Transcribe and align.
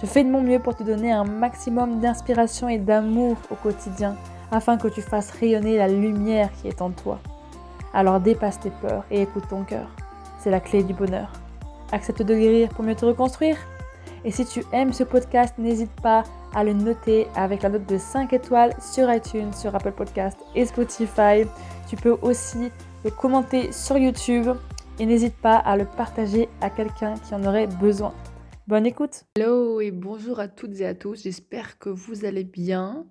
Je 0.00 0.04
fais 0.04 0.24
de 0.24 0.30
mon 0.30 0.42
mieux 0.42 0.58
pour 0.58 0.76
te 0.76 0.82
donner 0.82 1.10
un 1.10 1.24
maximum 1.24 2.00
d'inspiration 2.00 2.68
et 2.68 2.78
d'amour 2.78 3.36
au 3.50 3.54
quotidien 3.54 4.14
afin 4.50 4.76
que 4.76 4.88
tu 4.88 5.00
fasses 5.00 5.30
rayonner 5.30 5.78
la 5.78 5.88
lumière 5.88 6.50
qui 6.52 6.68
est 6.68 6.82
en 6.82 6.90
toi. 6.90 7.18
Alors 7.94 8.20
dépasse 8.20 8.60
tes 8.60 8.70
peurs 8.70 9.04
et 9.10 9.22
écoute 9.22 9.48
ton 9.48 9.64
cœur. 9.64 9.88
C'est 10.38 10.50
la 10.50 10.60
clé 10.60 10.82
du 10.82 10.92
bonheur. 10.92 11.32
Accepte 11.92 12.20
de 12.22 12.34
guérir 12.34 12.68
pour 12.68 12.84
mieux 12.84 12.94
te 12.94 13.06
reconstruire. 13.06 13.56
Et 14.24 14.30
si 14.30 14.44
tu 14.44 14.64
aimes 14.72 14.92
ce 14.92 15.02
podcast, 15.02 15.54
n'hésite 15.56 15.92
pas 16.02 16.24
à 16.54 16.62
le 16.62 16.74
noter 16.74 17.26
avec 17.34 17.62
la 17.62 17.70
note 17.70 17.86
de 17.86 17.96
5 17.96 18.32
étoiles 18.34 18.74
sur 18.80 19.10
iTunes, 19.10 19.52
sur 19.54 19.74
Apple 19.74 19.92
Podcast 19.92 20.36
et 20.54 20.66
Spotify. 20.66 21.46
Tu 21.88 21.96
peux 21.96 22.18
aussi 22.20 22.70
le 23.02 23.10
commenter 23.10 23.72
sur 23.72 23.96
YouTube 23.96 24.48
et 24.98 25.06
n'hésite 25.06 25.36
pas 25.36 25.56
à 25.56 25.76
le 25.76 25.86
partager 25.86 26.50
à 26.60 26.68
quelqu'un 26.68 27.14
qui 27.26 27.34
en 27.34 27.44
aurait 27.44 27.66
besoin. 27.66 28.12
Bonne 28.68 28.84
écoute 28.84 29.22
Hello 29.36 29.80
et 29.80 29.92
bonjour 29.92 30.40
à 30.40 30.48
toutes 30.48 30.80
et 30.80 30.86
à 30.86 30.92
tous, 30.96 31.22
j'espère 31.22 31.78
que 31.78 31.88
vous 31.88 32.24
allez 32.24 32.42
bien. 32.42 33.06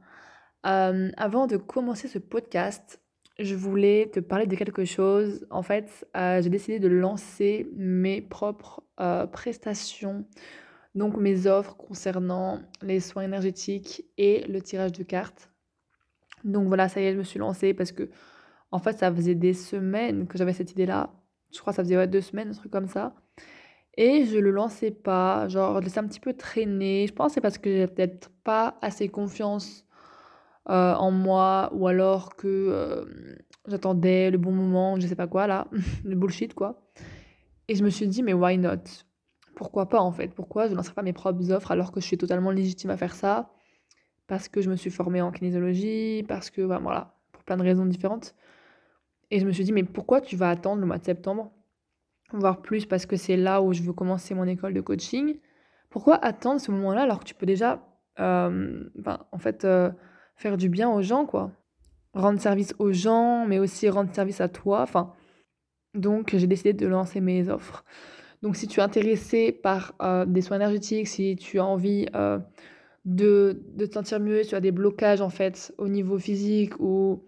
Euh, 0.66 1.10
avant 1.16 1.48
de 1.48 1.56
commencer 1.56 2.10
ce 2.10 2.20
podcast, 2.20 3.02
je 3.40 3.56
voulais 3.56 4.12
te 4.14 4.20
parler 4.20 4.48
de 4.48 4.56
quelque 4.58 4.84
chose. 4.84 5.48
En 5.50 5.64
fait, 5.64 6.06
euh, 6.18 6.42
j'ai 6.42 6.50
décidé 6.50 6.80
de 6.80 6.90
lancer 6.90 7.70
mes 7.78 8.22
propres 8.22 8.84
euh, 9.00 9.28
prestations, 9.28 10.28
donc 10.94 11.16
mes 11.16 11.48
offres 11.48 11.78
concernant 11.78 12.60
les 12.82 13.00
soins 13.00 13.24
énergétiques 13.24 14.04
et 14.18 14.46
le 14.50 14.62
tirage 14.62 14.92
de 14.92 15.04
cartes. 15.04 15.52
Donc 16.44 16.68
voilà, 16.68 16.90
ça 16.90 17.00
y 17.00 17.06
est, 17.06 17.14
je 17.14 17.18
me 17.18 17.24
suis 17.24 17.40
lancée 17.40 17.74
parce 17.74 17.94
que, 17.94 18.10
en 18.72 18.80
fait, 18.80 18.98
ça 18.98 19.10
faisait 19.10 19.36
des 19.36 19.54
semaines 19.54 20.28
que 20.28 20.38
j'avais 20.38 20.52
cette 20.52 20.74
idée-là. 20.74 21.14
Je 21.54 21.62
crois 21.62 21.72
que 21.72 21.78
ça 21.78 21.84
faisait 21.84 22.08
deux 22.08 22.20
semaines, 22.20 22.50
un 22.50 22.56
truc 22.56 22.74
comme 22.74 22.90
ça. 22.90 23.16
Et 23.98 24.26
je 24.26 24.38
le 24.38 24.52
lançais 24.52 24.92
pas, 24.92 25.48
genre, 25.48 25.80
je 25.80 25.86
laissais 25.86 26.00
un 26.00 26.08
petit 26.08 26.20
peu 26.20 26.34
traîner. 26.34 27.08
Je 27.08 27.14
pense 27.14 27.28
que 27.28 27.34
c'est 27.36 27.42
parce 27.42 27.58
que 27.58 27.72
j'avais 27.72 27.88
peut-être 27.88 28.30
pas 28.44 28.78
assez 28.82 29.08
confiance 29.08 29.86
euh, 30.70 30.94
en 30.96 31.12
moi 31.12 31.70
ou 31.74 31.88
alors 31.88 32.36
que 32.36 32.48
euh, 32.48 33.06
j'attendais 33.68 34.32
le 34.32 34.38
bon 34.38 34.52
moment, 34.52 35.00
je 35.00 35.08
sais 35.08 35.16
pas 35.16 35.28
quoi 35.28 35.48
là, 35.48 35.68
le 36.04 36.16
bullshit 36.16 36.54
quoi. 36.54 36.82
Et 37.68 37.76
je 37.76 37.84
me 37.84 37.90
suis 37.90 38.08
dit, 38.08 38.24
mais 38.24 38.34
why 38.34 38.58
not? 38.58 38.84
Pourquoi 39.56 39.88
pas 39.88 40.00
en 40.00 40.12
fait? 40.12 40.30
Pourquoi 40.30 40.68
je 40.68 40.72
ne 40.72 40.78
lancerai 40.78 40.94
pas 40.94 41.02
mes 41.02 41.14
propres 41.14 41.52
offres 41.52 41.72
alors 41.72 41.92
que 41.92 42.02
je 42.02 42.06
suis 42.06 42.18
totalement 42.18 42.52
légitime 42.52 42.90
à 42.90 42.98
faire 42.98 43.16
ça? 43.16 43.54
Parce 44.28 44.50
que 44.50 44.62
je 44.62 44.70
me 44.70 44.76
suis 44.76 44.90
formée 44.90 45.22
en 45.22 45.32
kinésiologie, 45.32 46.24
parce 46.28 46.50
que 46.50 46.62
voilà, 46.62 47.16
pour 47.32 47.44
plein 47.44 47.58
de 47.58 47.64
raisons 47.64 47.86
différentes. 47.86 48.36
Et 49.32 49.40
je 49.40 49.46
me 49.46 49.52
suis 49.52 49.64
dit, 49.64 49.72
mais 49.72 49.84
pourquoi 49.84 50.22
tu 50.22 50.36
vas 50.36 50.50
attendre 50.50 50.82
le 50.82 50.88
mois 50.88 50.98
de 50.98 51.06
septembre? 51.06 51.52
Voire 52.38 52.62
plus 52.62 52.86
parce 52.86 53.06
que 53.06 53.16
c'est 53.16 53.38
là 53.38 53.62
où 53.62 53.74
je 53.74 53.82
veux 53.82 53.94
commencer 53.94 54.36
mon 54.36 54.46
école 54.46 54.74
de 54.74 54.82
coaching. 54.82 55.40
Pourquoi 55.90 56.16
attendre 56.16 56.60
ce 56.60 56.72
moment-là 56.72 57.04
alors 57.04 57.20
que 57.20 57.26
tu 57.26 57.34
peux 57.34 57.46
déjà, 57.46 57.88
euh, 58.20 58.84
en 59.32 59.38
fait, 59.38 59.66
faire 60.36 60.58
du 60.58 60.70
bien 60.70 60.90
aux 60.90 61.02
gens, 61.02 61.26
quoi? 61.26 61.52
Rendre 62.14 62.40
service 62.40 62.74
aux 62.80 62.92
gens, 62.92 63.46
mais 63.46 63.60
aussi 63.60 63.90
rendre 63.90 64.14
service 64.14 64.42
à 64.42 64.50
toi. 64.50 64.82
Enfin, 64.82 65.14
donc 65.96 66.36
j'ai 66.36 66.48
décidé 66.48 66.74
de 66.74 66.88
lancer 66.88 67.22
mes 67.22 67.50
offres. 67.50 67.84
Donc 68.42 68.56
si 68.56 68.68
tu 68.68 68.80
es 68.80 68.84
intéressé 68.84 69.52
par 69.52 69.94
euh, 70.02 70.26
des 70.26 70.42
soins 70.42 70.58
énergétiques, 70.58 71.08
si 71.08 71.36
tu 71.36 71.60
as 71.60 71.66
envie 71.66 72.06
euh, 72.16 72.38
de, 73.06 73.64
de, 73.74 73.86
te 73.86 73.94
sentir 73.94 74.20
mieux, 74.20 74.44
si 74.44 74.50
tu 74.50 74.56
as 74.56 74.62
des 74.62 74.72
blocages 74.72 75.22
en 75.22 75.30
fait 75.30 75.74
au 75.78 75.88
niveau 75.88 76.20
physique 76.20 76.80
ou 76.80 77.24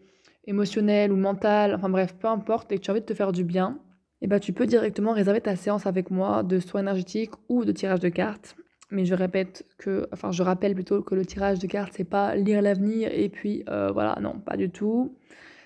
émotionnel 0.46 1.12
ou 1.12 1.16
mental, 1.16 1.74
enfin 1.76 1.90
bref, 1.90 2.16
peu 2.20 2.28
importe, 2.28 2.72
et 2.72 2.78
que 2.78 2.84
tu 2.84 2.92
as 2.92 2.94
envie 2.94 3.02
de 3.02 3.06
te 3.06 3.14
faire 3.14 3.32
du 3.32 3.44
bien, 3.44 3.80
eh 4.22 4.28
ben, 4.28 4.40
tu 4.40 4.54
peux 4.54 4.66
directement 4.66 5.14
réserver 5.14 5.42
ta 5.42 5.56
séance 5.56 5.86
avec 5.86 6.10
moi 6.10 6.44
de 6.44 6.60
soins 6.60 6.82
énergétiques 6.82 7.32
ou 7.50 7.66
de 7.66 7.72
tirage 7.72 8.00
de 8.00 8.10
cartes. 8.10 8.56
Mais 8.90 9.06
je 9.06 9.14
répète 9.14 9.66
que, 9.78 10.08
enfin, 10.14 10.32
je 10.32 10.44
rappelle 10.44 10.74
plutôt 10.74 11.02
que 11.02 11.14
le 11.14 11.26
tirage 11.26 11.60
de 11.60 11.68
cartes, 11.68 11.94
c'est 11.96 12.06
pas 12.06 12.36
lire 12.36 12.62
l'avenir 12.62 13.10
et 13.14 13.30
puis 13.30 13.64
euh, 13.70 13.92
voilà, 13.92 14.18
non, 14.22 14.40
pas 14.40 14.56
du 14.56 14.70
tout. 14.70 15.18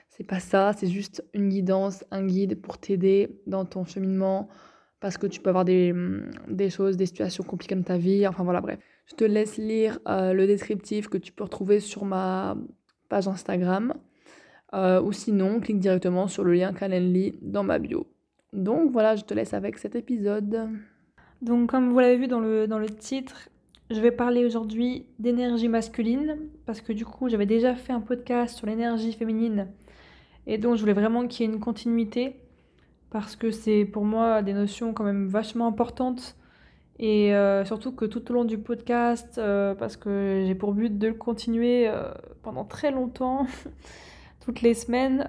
C'est 0.10 0.24
pas 0.24 0.40
ça, 0.40 0.74
c'est 0.76 0.88
juste 0.88 1.24
une 1.34 1.50
guidance, 1.50 2.04
un 2.12 2.26
guide 2.26 2.60
pour 2.60 2.78
t'aider 2.78 3.40
dans 3.48 3.66
ton 3.66 3.86
cheminement 3.86 4.50
parce 5.00 5.18
que 5.18 5.28
tu 5.28 5.40
peux 5.40 5.50
avoir 5.50 5.66
des, 5.66 5.94
mm, 5.94 6.32
des, 6.50 6.70
choses, 6.70 6.98
des 6.98 7.06
situations 7.06 7.44
compliquées 7.44 7.76
dans 7.76 7.84
ta 7.84 7.98
vie. 7.98 8.28
Enfin 8.28 8.44
voilà, 8.44 8.62
bref. 8.62 8.80
Je 9.06 9.16
te 9.16 9.24
laisse 9.24 9.58
lire 9.58 10.00
euh, 10.08 10.34
le 10.34 10.48
descriptif 10.48 11.08
que 11.08 11.18
tu 11.18 11.32
peux 11.32 11.44
retrouver 11.44 11.80
sur 11.80 12.06
ma 12.06 12.56
page 13.10 13.28
Instagram. 13.28 13.94
Euh, 14.74 15.02
ou 15.02 15.12
sinon, 15.12 15.60
clique 15.60 15.80
directement 15.80 16.28
sur 16.28 16.44
le 16.44 16.54
lien 16.54 16.74
Calendly 16.74 17.36
dans 17.42 17.64
ma 17.64 17.78
bio. 17.78 18.08
Donc 18.54 18.92
voilà, 18.92 19.16
je 19.16 19.24
te 19.24 19.34
laisse 19.34 19.54
avec 19.54 19.78
cet 19.78 19.96
épisode. 19.96 20.70
Donc 21.42 21.70
comme 21.70 21.92
vous 21.92 22.00
l'avez 22.00 22.18
vu 22.18 22.28
dans 22.28 22.40
le, 22.40 22.90
titre, 22.90 23.50
je 23.90 24.00
vais 24.00 24.12
parler 24.12 24.46
aujourd'hui 24.46 25.06
d'énergie 25.20 25.68
masculine 25.68 26.38
parce 26.66 26.82
que 26.82 26.94
du 26.94 27.06
coup 27.06 27.30
j'avais 27.30 27.46
déjà 27.46 27.76
fait 27.76 27.94
un 27.94 28.02
podcast 28.02 28.58
sur 28.58 28.68
l'énergie 28.68 29.12
féminine 29.14 29.68
et 30.48 30.58
donc 30.58 30.76
je 30.76 30.82
voulais 30.82 30.94
vraiment 30.94 31.28
qu'il 31.28 31.46
y 31.46 31.50
ait 31.50 31.54
une 31.54 31.60
continuité 31.60 32.36
parce 33.10 33.36
que 33.36 33.52
c'est 33.52 33.86
pour 33.86 34.06
moi 34.06 34.42
des 34.42 34.54
notions 34.54 34.94
quand 34.94 35.04
même 35.04 35.28
vachement 35.28 35.68
importantes 35.68 36.38
et 37.02 37.34
euh, 37.34 37.66
surtout 37.66 37.92
que 37.92 38.06
tout 38.06 38.30
au 38.30 38.34
long 38.36 38.46
du 38.46 38.60
podcast, 38.60 39.40
euh, 39.40 39.74
parce 39.74 39.98
que 39.98 40.44
j'ai 40.46 40.54
pour 40.54 40.74
but 40.74 41.00
de 41.00 41.08
le 41.08 41.14
continuer 41.16 41.88
euh, 41.88 42.12
pendant 42.44 42.64
très 42.64 42.92
longtemps, 42.92 43.48
toutes 44.46 44.62
les 44.62 44.76
semaines, 44.76 45.26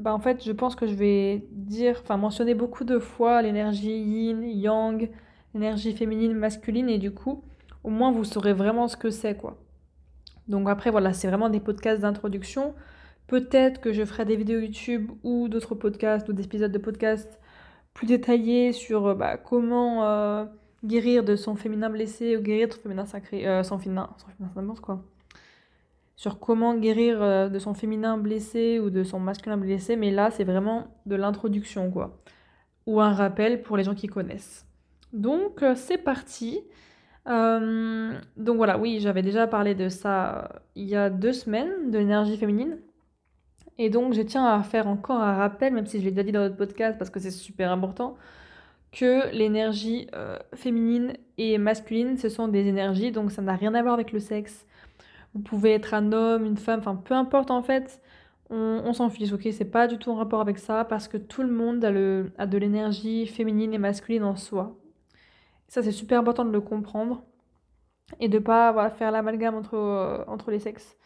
bah, 0.00 0.14
en 0.14 0.18
fait, 0.18 0.42
je 0.44 0.52
pense 0.52 0.74
que 0.76 0.86
je 0.86 0.94
vais 0.94 1.44
dire, 1.52 1.98
enfin 2.02 2.16
mentionner 2.16 2.54
beaucoup 2.54 2.84
de 2.84 2.98
fois 2.98 3.42
l'énergie 3.42 3.92
yin, 3.92 4.42
yang, 4.42 5.10
l'énergie 5.54 5.92
féminine, 5.92 6.32
masculine, 6.32 6.88
et 6.88 6.98
du 6.98 7.12
coup, 7.12 7.44
au 7.84 7.90
moins 7.90 8.10
vous 8.10 8.24
saurez 8.24 8.54
vraiment 8.54 8.88
ce 8.88 8.96
que 8.96 9.10
c'est, 9.10 9.36
quoi. 9.36 9.58
Donc 10.48 10.68
après, 10.70 10.90
voilà, 10.90 11.12
c'est 11.12 11.28
vraiment 11.28 11.50
des 11.50 11.60
podcasts 11.60 12.00
d'introduction. 12.00 12.74
Peut-être 13.26 13.80
que 13.80 13.92
je 13.92 14.04
ferai 14.04 14.24
des 14.24 14.36
vidéos 14.36 14.60
YouTube 14.60 15.10
ou 15.22 15.48
d'autres 15.48 15.74
podcasts 15.74 16.28
ou 16.28 16.32
des 16.32 16.44
épisodes 16.44 16.72
de 16.72 16.78
podcasts 16.78 17.38
plus 17.94 18.06
détaillés 18.06 18.72
sur 18.72 19.14
bah, 19.14 19.36
comment 19.36 20.04
euh, 20.04 20.46
guérir 20.84 21.24
de 21.24 21.36
son 21.36 21.56
féminin 21.56 21.90
blessé 21.90 22.36
ou 22.38 22.40
guérir 22.40 22.68
de 22.68 22.72
son 22.72 22.80
féminin 22.80 23.04
sacré, 23.04 23.46
euh, 23.46 23.62
son 23.62 23.78
féminin, 23.78 24.08
son 24.16 24.28
féminin, 24.28 24.74
quoi 24.80 25.04
sur 26.20 26.38
comment 26.38 26.74
guérir 26.74 27.22
euh, 27.22 27.48
de 27.48 27.58
son 27.58 27.72
féminin 27.72 28.18
blessé 28.18 28.78
ou 28.78 28.90
de 28.90 29.04
son 29.04 29.18
masculin 29.18 29.56
blessé, 29.56 29.96
mais 29.96 30.10
là 30.10 30.30
c'est 30.30 30.44
vraiment 30.44 30.88
de 31.06 31.16
l'introduction 31.16 31.90
quoi. 31.90 32.20
Ou 32.84 33.00
un 33.00 33.14
rappel 33.14 33.62
pour 33.62 33.78
les 33.78 33.84
gens 33.84 33.94
qui 33.94 34.06
connaissent. 34.06 34.66
Donc 35.14 35.62
euh, 35.62 35.74
c'est 35.74 35.96
parti. 35.96 36.60
Euh, 37.26 38.12
donc 38.36 38.58
voilà, 38.58 38.76
oui, 38.76 39.00
j'avais 39.00 39.22
déjà 39.22 39.46
parlé 39.46 39.74
de 39.74 39.88
ça 39.88 40.60
il 40.74 40.90
y 40.90 40.94
a 40.94 41.08
deux 41.08 41.32
semaines, 41.32 41.90
de 41.90 41.96
l'énergie 41.96 42.36
féminine. 42.36 42.76
Et 43.78 43.88
donc 43.88 44.12
je 44.12 44.20
tiens 44.20 44.44
à 44.44 44.62
faire 44.62 44.88
encore 44.88 45.22
un 45.22 45.36
rappel, 45.36 45.72
même 45.72 45.86
si 45.86 46.00
je 46.00 46.04
l'ai 46.04 46.10
déjà 46.10 46.22
dit 46.22 46.32
dans 46.32 46.40
notre 46.40 46.56
podcast 46.56 46.98
parce 46.98 47.08
que 47.08 47.18
c'est 47.18 47.30
super 47.30 47.72
important, 47.72 48.14
que 48.92 49.34
l'énergie 49.34 50.06
féminine 50.54 51.14
et 51.38 51.56
masculine, 51.56 52.18
ce 52.18 52.28
sont 52.28 52.46
des 52.48 52.66
énergies, 52.66 53.10
donc 53.10 53.32
ça 53.32 53.40
n'a 53.40 53.56
rien 53.56 53.72
à 53.72 53.80
voir 53.80 53.94
avec 53.94 54.12
le 54.12 54.20
sexe. 54.20 54.66
Vous 55.34 55.40
pouvez 55.40 55.72
être 55.74 55.94
un 55.94 56.12
homme, 56.12 56.44
une 56.44 56.56
femme, 56.56 56.80
enfin 56.80 56.96
peu 56.96 57.14
importe 57.14 57.50
en 57.50 57.62
fait, 57.62 58.00
on, 58.50 58.92
s'en 58.92 59.10
fiche, 59.10 59.32
ok? 59.32 59.48
C'est 59.52 59.70
pas 59.70 59.86
du 59.86 59.98
tout 59.98 60.10
en 60.10 60.16
rapport 60.16 60.40
avec 60.40 60.58
ça 60.58 60.84
parce 60.84 61.08
que 61.08 61.16
tout 61.16 61.42
le 61.42 61.52
monde 61.52 61.84
a, 61.84 61.90
le, 61.92 62.32
a 62.38 62.46
de 62.46 62.58
l'énergie 62.58 63.26
féminine 63.26 63.72
et 63.72 63.78
masculine 63.78 64.24
en 64.24 64.36
soi. 64.36 64.76
Ça 65.68 65.82
c'est 65.82 65.92
super 65.92 66.18
important 66.20 66.44
de 66.44 66.50
le 66.50 66.60
comprendre 66.60 67.22
et 68.18 68.28
de 68.28 68.38
pas 68.38 68.72
voilà, 68.72 68.90
faire 68.90 69.12
l'amalgame 69.12 69.54
entre, 69.54 69.74
euh, 69.74 70.24
entre 70.26 70.50
les 70.50 70.58
sexes. 70.58 70.96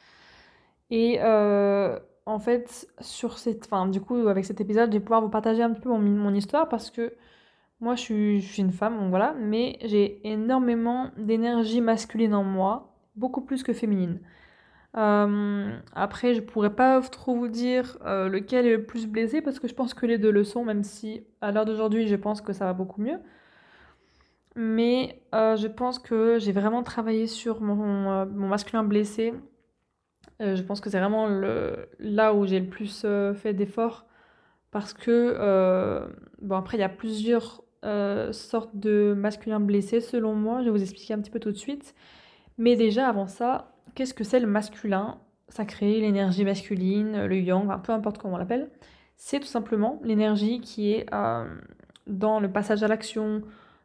Et 0.91 1.19
euh, 1.21 1.99
en 2.27 2.39
fait, 2.39 2.89
sur 3.01 3.39
cette, 3.39 3.67
fin, 3.67 3.87
du 3.89 4.01
coup, 4.01 4.29
avec 4.29 4.45
cet 4.45 4.61
épisode, 4.61 4.91
je 4.91 4.99
vais 4.99 5.05
pouvoir 5.05 5.21
vous 5.21 5.29
partager 5.29 5.63
un 5.63 5.71
petit 5.71 5.81
peu 5.83 5.91
mon, 5.91 5.99
mon 5.99 6.35
histoire 6.35 6.69
parce 6.69 6.91
que 6.91 7.15
moi, 7.81 7.97
je 7.97 8.01
suis, 8.01 8.41
je 8.41 8.53
suis 8.53 8.63
une 8.63 8.73
femme, 8.73 8.99
donc 8.99 9.11
voilà, 9.11 9.35
mais 9.39 9.79
j'ai 9.83 10.27
énormément 10.27 11.11
d'énergie 11.19 11.81
masculine 11.81 12.35
en 12.35 12.45
moi 12.45 12.94
beaucoup 13.17 13.41
plus 13.41 13.63
que 13.63 13.73
féminine. 13.73 14.21
Euh, 14.97 15.77
après, 15.93 16.35
je 16.35 16.41
pourrais 16.41 16.75
pas 16.75 17.01
trop 17.01 17.35
vous 17.35 17.49
dire 17.49 17.99
euh, 18.07 18.29
lequel 18.29 18.67
est 18.67 18.77
le 18.77 18.85
plus 18.85 19.07
blessé 19.09 19.43
parce 19.43 19.59
que 19.59 19.67
je 19.67 19.75
pense 19.75 19.93
que 19.93 20.07
les 20.07 20.19
deux 20.19 20.31
le 20.31 20.45
sont, 20.45 20.65
même 20.65 20.85
si 20.85 21.25
à 21.41 21.51
l'heure 21.51 21.65
d'aujourd'hui, 21.65 22.07
je 22.07 22.17
pense 22.17 22.41
que 22.41 22.53
ça 22.53 22.65
va 22.67 22.73
beaucoup 22.75 23.01
mieux. 23.01 23.19
Mais 24.57 25.21
euh, 25.35 25.57
je 25.57 25.67
pense 25.67 25.99
que 25.99 26.39
j'ai 26.39 26.53
vraiment 26.53 26.85
travaillé 26.85 27.27
sur 27.27 27.61
mon, 27.61 28.25
masculin 28.27 28.85
blessé 28.85 29.35
je 30.41 30.63
pense 30.63 30.81
que 30.81 30.91
c'est 30.91 30.99
vraiment 30.99 31.29
là 32.01 32.35
où 32.35 32.45
j'ai 32.45 32.59
le 32.59 32.67
plus 32.67 33.07
fait 33.35 33.55
d'efforts 33.55 34.05
parce 34.73 34.93
que, 34.93 35.39
bon, 36.43 36.57
après, 36.57 36.77
il 36.77 36.81
y 36.81 36.85
a 36.85 36.89
plusieurs 36.89 37.63
sortes 38.33 38.75
de 38.75 39.15
masculins 39.17 39.61
blessés 39.61 40.01
selon 40.01 40.35
moi. 40.35 40.61
Je 40.61 40.67
vais 40.67 40.71
vous 40.73 40.83
expliquer 40.83 41.15
un 41.15 41.21
petit 41.21 41.31
peu 41.31 41.41
tout 41.41 41.53
de 41.53 41.57
suite. 41.57 41.95
Mais 42.59 42.77
déjà, 42.77 43.09
avant 43.09 43.27
ça, 43.27 43.73
qu'est-ce 43.95 44.15
que 44.15 44.25
c'est 44.25 44.41
le 44.41 44.47
masculin? 44.47 45.19
Sacré, 45.49 46.01
l'énergie 46.01 46.45
masculine, 46.45 47.27
le 47.27 47.37
yang, 47.37 47.83
peu 47.83 47.93
importe 47.93 48.19
comment 48.19 48.35
on 48.35 48.39
l'appelle 48.39 48.71
C'est 49.17 49.41
tout 49.41 49.47
simplement 49.47 50.01
l'énergie 50.03 50.61
qui 50.61 50.93
est 50.93 51.07
dans 52.07 52.41
le 52.41 52.51
passage 52.51 52.83
à 52.83 52.89
l'action, 52.89 53.43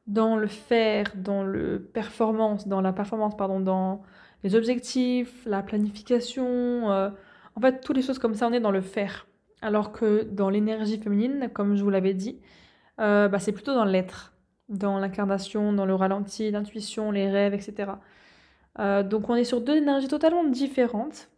dans 0.07 0.35
le 0.35 0.47
faire, 0.47 1.13
dans 1.15 1.43
le 1.43 1.79
performance, 1.79 2.67
dans 2.67 2.81
la 2.81 2.91
performance, 2.93 3.37
pardon, 3.37 3.59
dans 3.59 4.01
les 4.43 4.55
objectifs, 4.55 5.45
la 5.45 5.61
planification, 5.61 6.91
euh, 6.91 7.09
en 7.55 7.61
fait, 7.61 7.81
toutes 7.81 7.95
les 7.95 8.01
choses 8.01 8.19
comme 8.19 8.33
ça, 8.33 8.47
on 8.47 8.53
est 8.53 8.59
dans 8.59 8.71
le 8.71 8.81
faire. 8.81 9.27
Alors 9.61 9.91
que 9.91 10.23
dans 10.23 10.49
l'énergie 10.49 10.97
féminine, 10.97 11.49
comme 11.53 11.75
je 11.75 11.83
vous 11.83 11.89
l'avais 11.89 12.13
dit, 12.13 12.39
euh, 12.99 13.27
bah, 13.27 13.39
c'est 13.39 13.51
plutôt 13.51 13.73
dans 13.73 13.85
l'être, 13.85 14.33
dans 14.69 14.97
l'incarnation, 14.97 15.73
dans 15.73 15.85
le 15.85 15.93
ralenti, 15.93 16.49
l'intuition, 16.51 17.11
les 17.11 17.29
rêves, 17.29 17.53
etc. 17.53 17.91
Euh, 18.77 19.03
donc 19.03 19.29
on 19.29 19.35
est 19.35 19.43
sur 19.43 19.61
deux 19.61 19.77
énergies 19.77 20.07
totalement 20.07 20.43
différentes, 20.43 21.29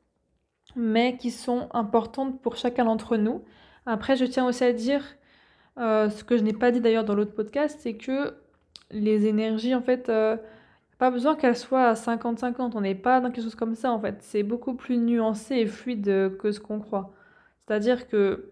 mais 0.75 1.17
qui 1.17 1.31
sont 1.31 1.69
importantes 1.73 2.41
pour 2.41 2.57
chacun 2.57 2.85
d'entre 2.85 3.17
nous. 3.17 3.43
Après, 3.85 4.15
je 4.15 4.25
tiens 4.25 4.45
aussi 4.45 4.63
à 4.63 4.73
dire, 4.73 5.03
ce 5.77 6.23
que 6.23 6.37
je 6.37 6.43
n'ai 6.43 6.53
pas 6.53 6.71
dit 6.71 6.81
d'ailleurs 6.81 7.05
dans 7.05 7.15
l'autre 7.15 7.33
podcast, 7.33 7.79
c'est 7.81 7.95
que 7.95 8.35
les 8.91 9.25
énergies, 9.25 9.73
en 9.75 9.81
fait, 9.81 10.09
euh, 10.09 10.37
pas 10.97 11.11
besoin 11.11 11.35
qu'elles 11.35 11.57
soient 11.57 11.87
à 11.87 11.93
50-50. 11.93 12.71
On 12.75 12.81
n'est 12.81 12.95
pas 12.95 13.19
dans 13.21 13.31
quelque 13.31 13.43
chose 13.43 13.55
comme 13.55 13.75
ça, 13.75 13.91
en 13.91 13.99
fait. 13.99 14.17
C'est 14.21 14.43
beaucoup 14.43 14.75
plus 14.75 14.97
nuancé 14.97 15.55
et 15.55 15.65
fluide 15.65 16.37
que 16.37 16.51
ce 16.51 16.59
qu'on 16.59 16.79
croit. 16.79 17.11
C'est-à-dire 17.65 18.07
que 18.07 18.51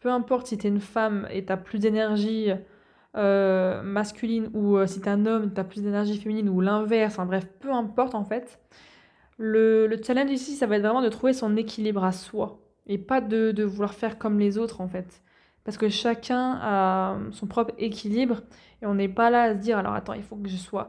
peu 0.00 0.08
importe 0.10 0.46
si 0.46 0.58
tu 0.58 0.66
es 0.66 0.70
une 0.70 0.80
femme 0.80 1.26
et 1.30 1.44
tu 1.44 1.56
plus 1.58 1.78
d'énergie 1.78 2.50
euh, 3.16 3.82
masculine 3.82 4.50
ou 4.54 4.76
euh, 4.76 4.86
si 4.86 5.00
tu 5.00 5.06
es 5.06 5.10
un 5.10 5.26
homme, 5.26 5.52
tu 5.52 5.60
as 5.60 5.64
plus 5.64 5.82
d'énergie 5.82 6.18
féminine 6.18 6.48
ou 6.48 6.60
l'inverse, 6.60 7.14
enfin 7.14 7.26
bref, 7.26 7.46
peu 7.60 7.72
importe 7.72 8.14
en 8.14 8.24
fait. 8.24 8.60
Le, 9.38 9.86
le, 9.86 10.00
challenge 10.02 10.30
ici, 10.30 10.54
ça 10.54 10.66
va 10.66 10.76
être 10.76 10.82
vraiment 10.82 11.02
de 11.02 11.08
trouver 11.08 11.32
son 11.32 11.56
équilibre 11.56 12.04
à 12.04 12.12
soi 12.12 12.60
et 12.86 12.98
pas 12.98 13.20
de, 13.20 13.52
de 13.52 13.64
vouloir 13.64 13.94
faire 13.94 14.18
comme 14.18 14.38
les 14.38 14.58
autres 14.58 14.80
en 14.80 14.88
fait. 14.88 15.22
Parce 15.64 15.76
que 15.78 15.88
chacun 15.88 16.58
a 16.62 17.18
son 17.32 17.46
propre 17.46 17.74
équilibre 17.78 18.42
et 18.82 18.86
on 18.86 18.94
n'est 18.94 19.08
pas 19.08 19.30
là 19.30 19.42
à 19.42 19.54
se 19.54 19.58
dire, 19.58 19.78
alors 19.78 19.94
attends, 19.94 20.14
il 20.14 20.22
faut 20.22 20.36
que 20.36 20.48
je 20.48 20.56
sois 20.56 20.88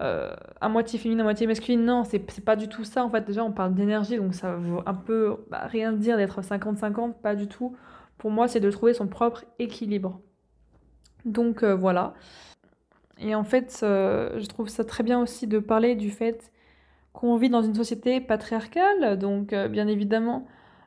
euh, 0.00 0.34
à 0.60 0.68
moitié 0.68 0.98
féminine, 0.98 1.20
à 1.20 1.24
moitié 1.24 1.46
masculine. 1.46 1.84
Non, 1.84 2.04
c'est 2.04 2.18
pas 2.44 2.56
du 2.56 2.68
tout 2.68 2.84
ça. 2.84 3.04
En 3.04 3.10
fait, 3.10 3.24
déjà, 3.26 3.44
on 3.44 3.52
parle 3.52 3.74
d'énergie, 3.74 4.16
donc 4.16 4.34
ça 4.34 4.56
veut 4.56 4.78
un 4.86 4.94
peu 4.94 5.36
bah, 5.50 5.66
rien 5.66 5.92
dire 5.92 6.16
d'être 6.16 6.40
50-50, 6.42 7.14
pas 7.14 7.34
du 7.34 7.48
tout. 7.48 7.76
Pour 8.18 8.30
moi, 8.30 8.48
c'est 8.48 8.60
de 8.60 8.70
trouver 8.70 8.94
son 8.94 9.06
propre 9.06 9.44
équilibre. 9.58 10.20
Donc 11.24 11.62
euh, 11.62 11.74
voilà. 11.74 12.14
Et 13.18 13.34
en 13.34 13.44
fait, 13.44 13.80
euh, 13.82 14.38
je 14.40 14.46
trouve 14.46 14.68
ça 14.68 14.84
très 14.84 15.04
bien 15.04 15.20
aussi 15.20 15.46
de 15.46 15.58
parler 15.58 15.94
du 15.94 16.10
fait 16.10 16.52
qu'on 17.12 17.36
vit 17.36 17.50
dans 17.50 17.62
une 17.62 17.74
société 17.74 18.20
patriarcale. 18.20 19.18
Donc, 19.18 19.54
bien 19.54 19.86
évidemment, 19.86 20.46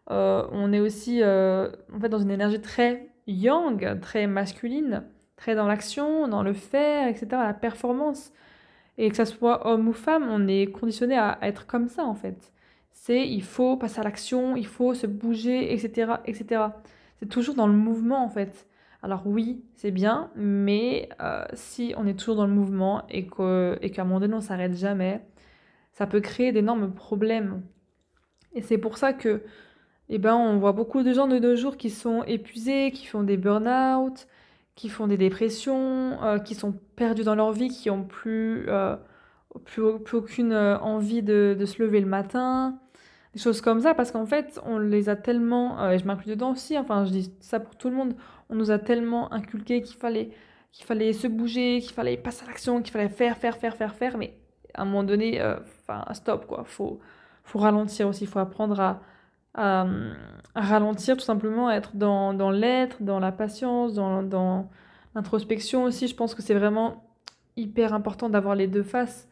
on 0.10 0.74
est 0.74 0.82
aussi 0.82 1.24
en 1.24 2.00
fait 2.02 2.10
dans 2.10 2.20
une 2.20 2.32
énergie 2.32 2.60
très 2.60 3.10
yang, 3.28 4.00
très 4.02 4.28
masculine 4.28 5.04
très 5.38 5.56
dans 5.56 5.68
l'action, 5.68 6.28
dans 6.28 6.44
le 6.44 6.54
faire, 6.54 7.08
etc., 7.08 7.28
la 7.32 7.54
performance. 7.54 8.34
Et 8.98 9.10
que 9.10 9.16
ça 9.16 9.26
soit 9.26 9.68
homme 9.68 9.88
ou 9.88 9.94
femme, 9.94 10.28
on 10.30 10.48
est 10.48 10.72
conditionné 10.72 11.18
à, 11.18 11.38
être 11.44 11.68
comme 11.68 11.88
ça 11.88 12.04
en 12.04 12.16
fait. 12.16 12.52
C'est 12.92 13.28
il 13.28 13.44
faut 13.44 13.78
passer 13.78 14.00
à 14.00 14.04
l'action, 14.04 14.58
il 14.58 14.66
faut 14.66 14.96
se 14.96 15.08
bouger, 15.08 15.72
etc., 15.74 16.14
etc. 16.26 16.64
C'est 17.20 17.30
toujours 17.30 17.56
dans 17.56 17.68
le 17.68 17.74
mouvement 17.74 18.24
en 18.26 18.30
fait. 18.30 18.68
Alors 19.08 19.26
oui, 19.26 19.64
c'est 19.76 19.92
bien, 19.92 20.32
mais 20.36 21.08
euh, 21.22 21.46
si 21.54 21.94
on 21.96 22.06
est 22.06 22.20
toujours 22.20 22.36
dans 22.36 22.46
le 22.46 22.52
mouvement 22.52 23.08
et 23.08 23.26
qu'à 23.26 23.78
et 23.82 23.90
qu'à 23.90 24.02
un 24.02 24.06
moment 24.06 24.20
donné 24.20 24.34
on 24.34 24.42
s'arrête 24.42 24.76
jamais, 24.76 25.26
ça 25.94 26.08
peut 26.08 26.20
créer 26.20 26.52
d'énormes 26.52 26.94
problèmes. 26.94 27.62
Et 28.54 28.62
c'est 28.62 28.78
pour 28.78 28.98
ça 28.98 29.14
que, 29.14 29.44
eh 30.10 30.18
ben, 30.18 30.36
on 30.36 30.58
voit 30.58 30.74
beaucoup 30.74 31.04
de 31.04 31.14
gens 31.14 31.28
de 31.28 31.40
nos 31.40 31.56
jours 31.56 31.78
qui 31.78 31.90
sont 31.90 32.24
épuisés, 32.24 32.92
qui 32.92 33.06
font 33.06 33.24
des 33.24 33.38
burn-out, 33.38 34.28
qui 34.76 34.90
font 34.90 35.08
des 35.08 35.16
dépressions, 35.16 36.22
euh, 36.22 36.40
qui 36.40 36.54
sont 36.54 36.74
perdus 36.98 37.24
dans 37.24 37.36
leur 37.36 37.54
vie, 37.54 37.70
qui 37.70 37.90
ont 37.90 38.04
plus, 38.04 38.66
euh, 38.68 38.98
plus, 39.64 39.84
aucune 40.18 40.54
envie 40.54 41.24
de, 41.24 41.58
se 41.66 41.82
lever 41.82 42.02
le 42.02 42.08
matin, 42.08 42.78
choses 43.38 43.62
comme 43.62 43.82
ça, 43.82 43.94
parce 43.94 44.12
qu'en 44.12 44.26
fait, 44.26 44.60
on 44.66 44.80
les 44.80 45.10
a 45.10 45.16
tellement, 45.16 45.90
et 45.90 46.00
je 46.00 46.06
m'inclus 46.06 46.32
dedans 46.32 46.52
aussi, 46.52 46.78
enfin 46.78 47.06
je 47.06 47.12
dis 47.12 47.34
ça 47.40 47.60
pour 47.60 47.76
tout 47.76 47.90
le 47.90 47.96
monde, 47.96 48.16
on 48.50 48.56
nous 48.56 48.72
a 48.72 48.80
tellement 48.80 49.32
inculqué 49.34 49.82
qu'il 49.82 49.98
fallait, 49.98 50.32
qu'il 50.72 50.86
fallait 50.86 51.14
se 51.14 51.28
bouger, 51.28 51.80
qu'il 51.82 51.94
fallait 51.94 52.18
passer 52.18 52.46
à 52.46 52.48
l'action, 52.48 52.82
qu'il 52.82 52.92
fallait 52.92 53.10
faire, 53.10 53.38
faire, 53.38 53.58
faire, 53.58 53.76
faire, 53.76 53.96
faire, 53.96 54.18
mais 54.18 54.38
à 54.74 54.84
un 54.84 54.86
moment 54.86 55.04
donné, 55.04 55.42
enfin 55.88 56.06
stop 56.14 56.46
quoi, 56.48 56.64
faut, 56.66 57.00
faut 57.44 57.60
ralentir 57.60 58.08
aussi, 58.08 58.26
faut 58.26 58.40
apprendre 58.40 58.80
à 58.80 59.02
à, 59.58 59.88
ralentir 60.56 61.18
tout 61.18 61.24
simplement, 61.24 61.68
à 61.68 61.76
être 61.76 61.96
dans, 61.96 62.34
dans 62.34 62.52
l'être, 62.52 62.98
dans 63.02 63.20
la 63.20 63.32
patience, 63.32 63.94
dans, 63.96 64.24
dans 64.24 64.70
l'introspection 65.16 65.84
aussi. 65.84 66.08
Je 66.08 66.16
pense 66.16 66.36
que 66.36 66.42
c'est 66.42 66.54
vraiment 66.54 67.04
hyper 67.56 67.94
important 67.94 68.30
d'avoir 68.30 68.56
les 68.56 68.68
deux 68.68 68.84
faces. 68.84 69.28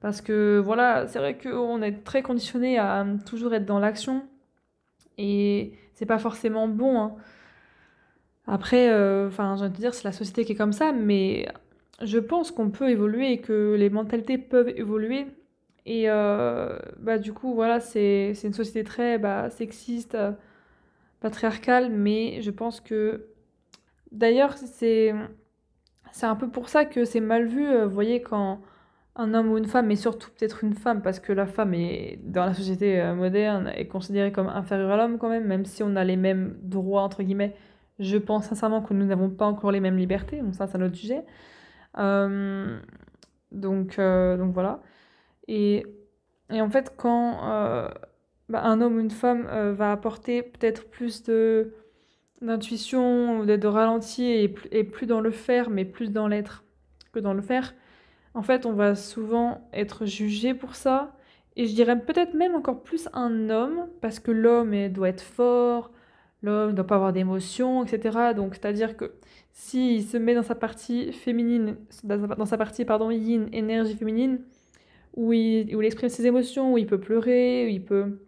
Parce 0.00 0.20
que 0.20 0.60
voilà, 0.64 1.06
c'est 1.08 1.18
vrai 1.18 1.36
qu'on 1.36 1.82
est 1.82 2.04
très 2.04 2.22
conditionné 2.22 2.78
à 2.78 3.06
toujours 3.26 3.54
être 3.54 3.66
dans 3.66 3.78
l'action. 3.78 4.24
Et 5.18 5.72
c'est 5.94 6.06
pas 6.06 6.18
forcément 6.18 6.68
bon. 6.68 7.00
Hein. 7.00 7.16
Après, 8.46 8.90
euh, 8.90 9.28
enfin, 9.28 9.56
j'ai 9.56 9.64
envie 9.64 9.72
de 9.72 9.78
dire, 9.78 9.94
c'est 9.94 10.04
la 10.04 10.12
société 10.12 10.44
qui 10.44 10.52
est 10.52 10.56
comme 10.56 10.72
ça, 10.72 10.92
mais 10.92 11.48
je 12.02 12.18
pense 12.18 12.50
qu'on 12.50 12.70
peut 12.70 12.90
évoluer 12.90 13.32
et 13.32 13.40
que 13.40 13.74
les 13.78 13.90
mentalités 13.90 14.38
peuvent 14.38 14.70
évoluer 14.70 15.26
et 15.88 16.04
euh, 16.10 16.78
bah, 16.98 17.16
du 17.16 17.32
coup, 17.32 17.54
voilà, 17.54 17.80
c'est 17.80 18.34
une 18.44 18.52
société 18.52 18.84
très 18.84 19.16
bah, 19.18 19.48
sexiste, 19.48 20.14
euh, 20.14 20.32
patriarcale, 21.20 21.90
mais 21.90 22.42
je 22.42 22.50
pense 22.50 22.80
que. 22.80 23.26
D'ailleurs, 24.12 24.56
c'est 24.58 25.12
un 26.22 26.36
peu 26.36 26.48
pour 26.50 26.68
ça 26.68 26.84
que 26.84 27.04
c'est 27.06 27.20
mal 27.20 27.46
vu, 27.46 27.66
euh, 27.66 27.86
vous 27.86 27.94
voyez, 27.94 28.22
quand 28.22 28.60
un 29.18 29.34
homme 29.34 29.50
ou 29.50 29.58
une 29.58 29.66
femme, 29.66 29.86
mais 29.86 29.96
surtout 29.96 30.30
peut-être 30.30 30.64
une 30.64 30.74
femme, 30.74 31.02
parce 31.02 31.20
que 31.20 31.32
la 31.32 31.46
femme 31.46 31.74
est, 31.74 32.18
dans 32.24 32.46
la 32.46 32.54
société 32.54 33.02
moderne, 33.14 33.72
est 33.76 33.86
considérée 33.86 34.32
comme 34.32 34.48
inférieure 34.48 34.92
à 34.92 34.96
l'homme 34.96 35.18
quand 35.18 35.28
même, 35.28 35.44
même 35.44 35.64
si 35.64 35.82
on 35.82 35.96
a 35.96 36.04
les 36.04 36.16
mêmes 36.16 36.56
droits, 36.62 37.02
entre 37.02 37.22
guillemets. 37.22 37.54
Je 37.98 38.16
pense 38.16 38.46
sincèrement 38.46 38.80
que 38.82 38.94
nous 38.94 39.04
n'avons 39.06 39.28
pas 39.30 39.46
encore 39.46 39.72
les 39.72 39.80
mêmes 39.80 39.96
libertés, 39.96 40.40
donc 40.40 40.54
ça, 40.54 40.66
c'est 40.68 40.78
un 40.78 40.82
autre 40.82 40.96
sujet. 40.96 41.24
donc, 43.52 43.96
donc 43.98 44.54
voilà. 44.54 44.80
Et, 45.48 45.86
et 46.50 46.60
en 46.60 46.70
fait, 46.70 46.94
quand 46.96 47.40
euh, 47.50 47.88
bah, 48.48 48.62
un 48.64 48.80
homme 48.80 48.96
ou 48.96 49.00
une 49.00 49.10
femme 49.10 49.46
euh, 49.50 49.72
va 49.72 49.92
apporter 49.92 50.42
peut-être 50.42 50.88
plus 50.88 51.22
d'intuition 52.40 53.44
de, 53.44 53.66
ralenti 53.66 54.24
et, 54.24 54.54
et, 54.70 54.84
plus 54.84 55.06
dans 55.06 55.20
le 55.20 55.30
faire, 55.30 55.70
mais 55.70 55.84
plus 55.84 56.12
dans 56.12 56.28
l'être 56.28 56.64
que 57.12 57.18
dans 57.18 57.34
le 57.34 57.42
faire, 57.42 57.74
en 58.34 58.42
fait, 58.42 58.66
on 58.66 58.72
va 58.72 58.94
souvent 58.94 59.68
être 59.72 60.06
jugé 60.06 60.54
pour 60.54 60.74
ça. 60.74 61.14
Et 61.56 61.66
je 61.66 61.74
dirais 61.74 62.00
peut-être 62.00 62.34
même 62.34 62.54
encore 62.54 62.82
plus 62.82 63.08
un 63.12 63.50
homme, 63.50 63.88
parce 64.00 64.20
que 64.20 64.30
l'homme 64.30 64.88
doit 64.88 65.08
être 65.08 65.22
fort, 65.22 65.90
l'homme 66.42 66.70
ne 66.70 66.76
doit 66.76 66.86
pas 66.86 66.96
avoir 66.96 67.12
d'émotions, 67.12 67.84
etc. 67.84 68.34
Donc, 68.34 68.54
c'est-à-dire 68.54 68.96
que 68.96 69.14
s'il 69.52 70.04
se 70.04 70.16
met 70.16 70.34
dans 70.34 70.42
sa 70.42 70.54
partie 70.54 71.12
féminine, 71.12 71.76
dans 72.04 72.46
sa 72.46 72.56
partie, 72.56 72.84
pardon, 72.84 73.10
yin, 73.10 73.48
énergie 73.52 73.96
féminine, 73.96 74.40
où 75.16 75.32
il, 75.32 75.74
où 75.74 75.82
exprime 75.82 76.08
ses 76.08 76.26
émotions, 76.26 76.72
où 76.74 76.78
il 76.78 76.86
peut 76.86 77.00
pleurer, 77.00 77.66
où 77.66 77.68
il 77.68 77.84
peut, 77.84 78.20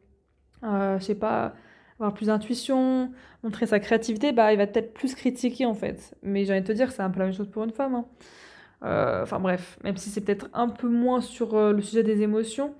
euh, 0.64 0.99
je 0.99 1.04
sais 1.04 1.14
pas, 1.14 1.54
avoir 2.00 2.14
plus 2.14 2.26
d'intuition, 2.26 3.12
montrer 3.45 3.66
sa 3.66 3.78
créativité, 3.78 4.33
bah, 4.33 4.52
il 4.52 4.57
va 4.57 4.66
peut-être 4.66 4.92
plus 4.92 5.14
critiquer 5.14 5.66
en 5.66 5.75
fait. 5.75 6.16
Mais 6.23 6.45
j'ai 6.45 6.52
envie 6.52 6.62
de 6.62 6.66
te 6.66 6.73
dire, 6.73 6.90
c'est 6.90 7.02
un 7.02 7.11
peu 7.11 7.21
la 7.21 7.26
même 7.26 7.35
chose 7.35 7.49
pour 7.49 7.62
une 7.62 7.71
femme. 7.71 7.95
Hein. 7.95 8.07
Euh, 8.82 9.22
enfin 9.22 9.40
bref, 9.40 9.78
même 9.84 9.96
si 9.96 10.10
c'est 10.10 10.22
peut-être 10.22 10.49
un 10.54 10.68
peu 10.68 10.88
moins 10.88 11.20
sur 11.20 11.54
euh, 11.54 11.72
le 11.72 11.82
sujet 11.82 12.02
des 12.02 12.22
émotions. 12.22 12.75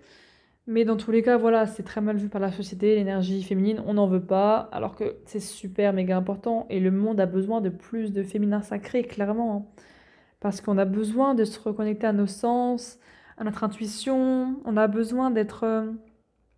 Mais 0.67 0.85
dans 0.85 0.97
tous 0.97 1.11
les 1.11 1.23
cas, 1.23 1.37
voilà, 1.37 1.67
c'est 1.67 1.83
très 1.83 2.01
mal 2.01 2.17
vu 2.17 2.29
par 2.29 2.41
la 2.41 2.53
société, 2.53 2.95
l'énergie 2.95 3.43
féminine, 3.43 3.83
on 3.87 3.95
n'en 3.95 4.07
veut 4.07 4.25
pas, 4.25 4.69
alors 4.73 4.95
que 4.95 5.17
c'est 5.27 5.41
super 5.41 5.93
méga 5.93 6.17
important 6.17 6.67
et 6.71 6.81
le 6.81 6.91
monde 6.91 7.19
a 7.21 7.27
besoin 7.27 7.61
de 7.61 7.71
plus 7.71 8.13
de 8.13 8.23
féminin 8.23 8.63
sacré, 8.63 9.03
clairement. 9.03 9.57
Hein. 9.57 9.83
Parce 10.41 10.61
qu'on 10.61 10.79
a 10.79 10.85
besoin 10.85 11.35
de 11.35 11.45
se 11.45 11.59
reconnecter 11.61 12.07
à 12.07 12.13
nos 12.13 12.27
sens, 12.27 12.99
à 13.37 13.45
notre 13.45 13.65
intuition, 13.65 14.61
on 14.65 14.77
a 14.77 14.87
besoin 14.87 15.31
d'être 15.31 15.65
euh, 15.65 15.91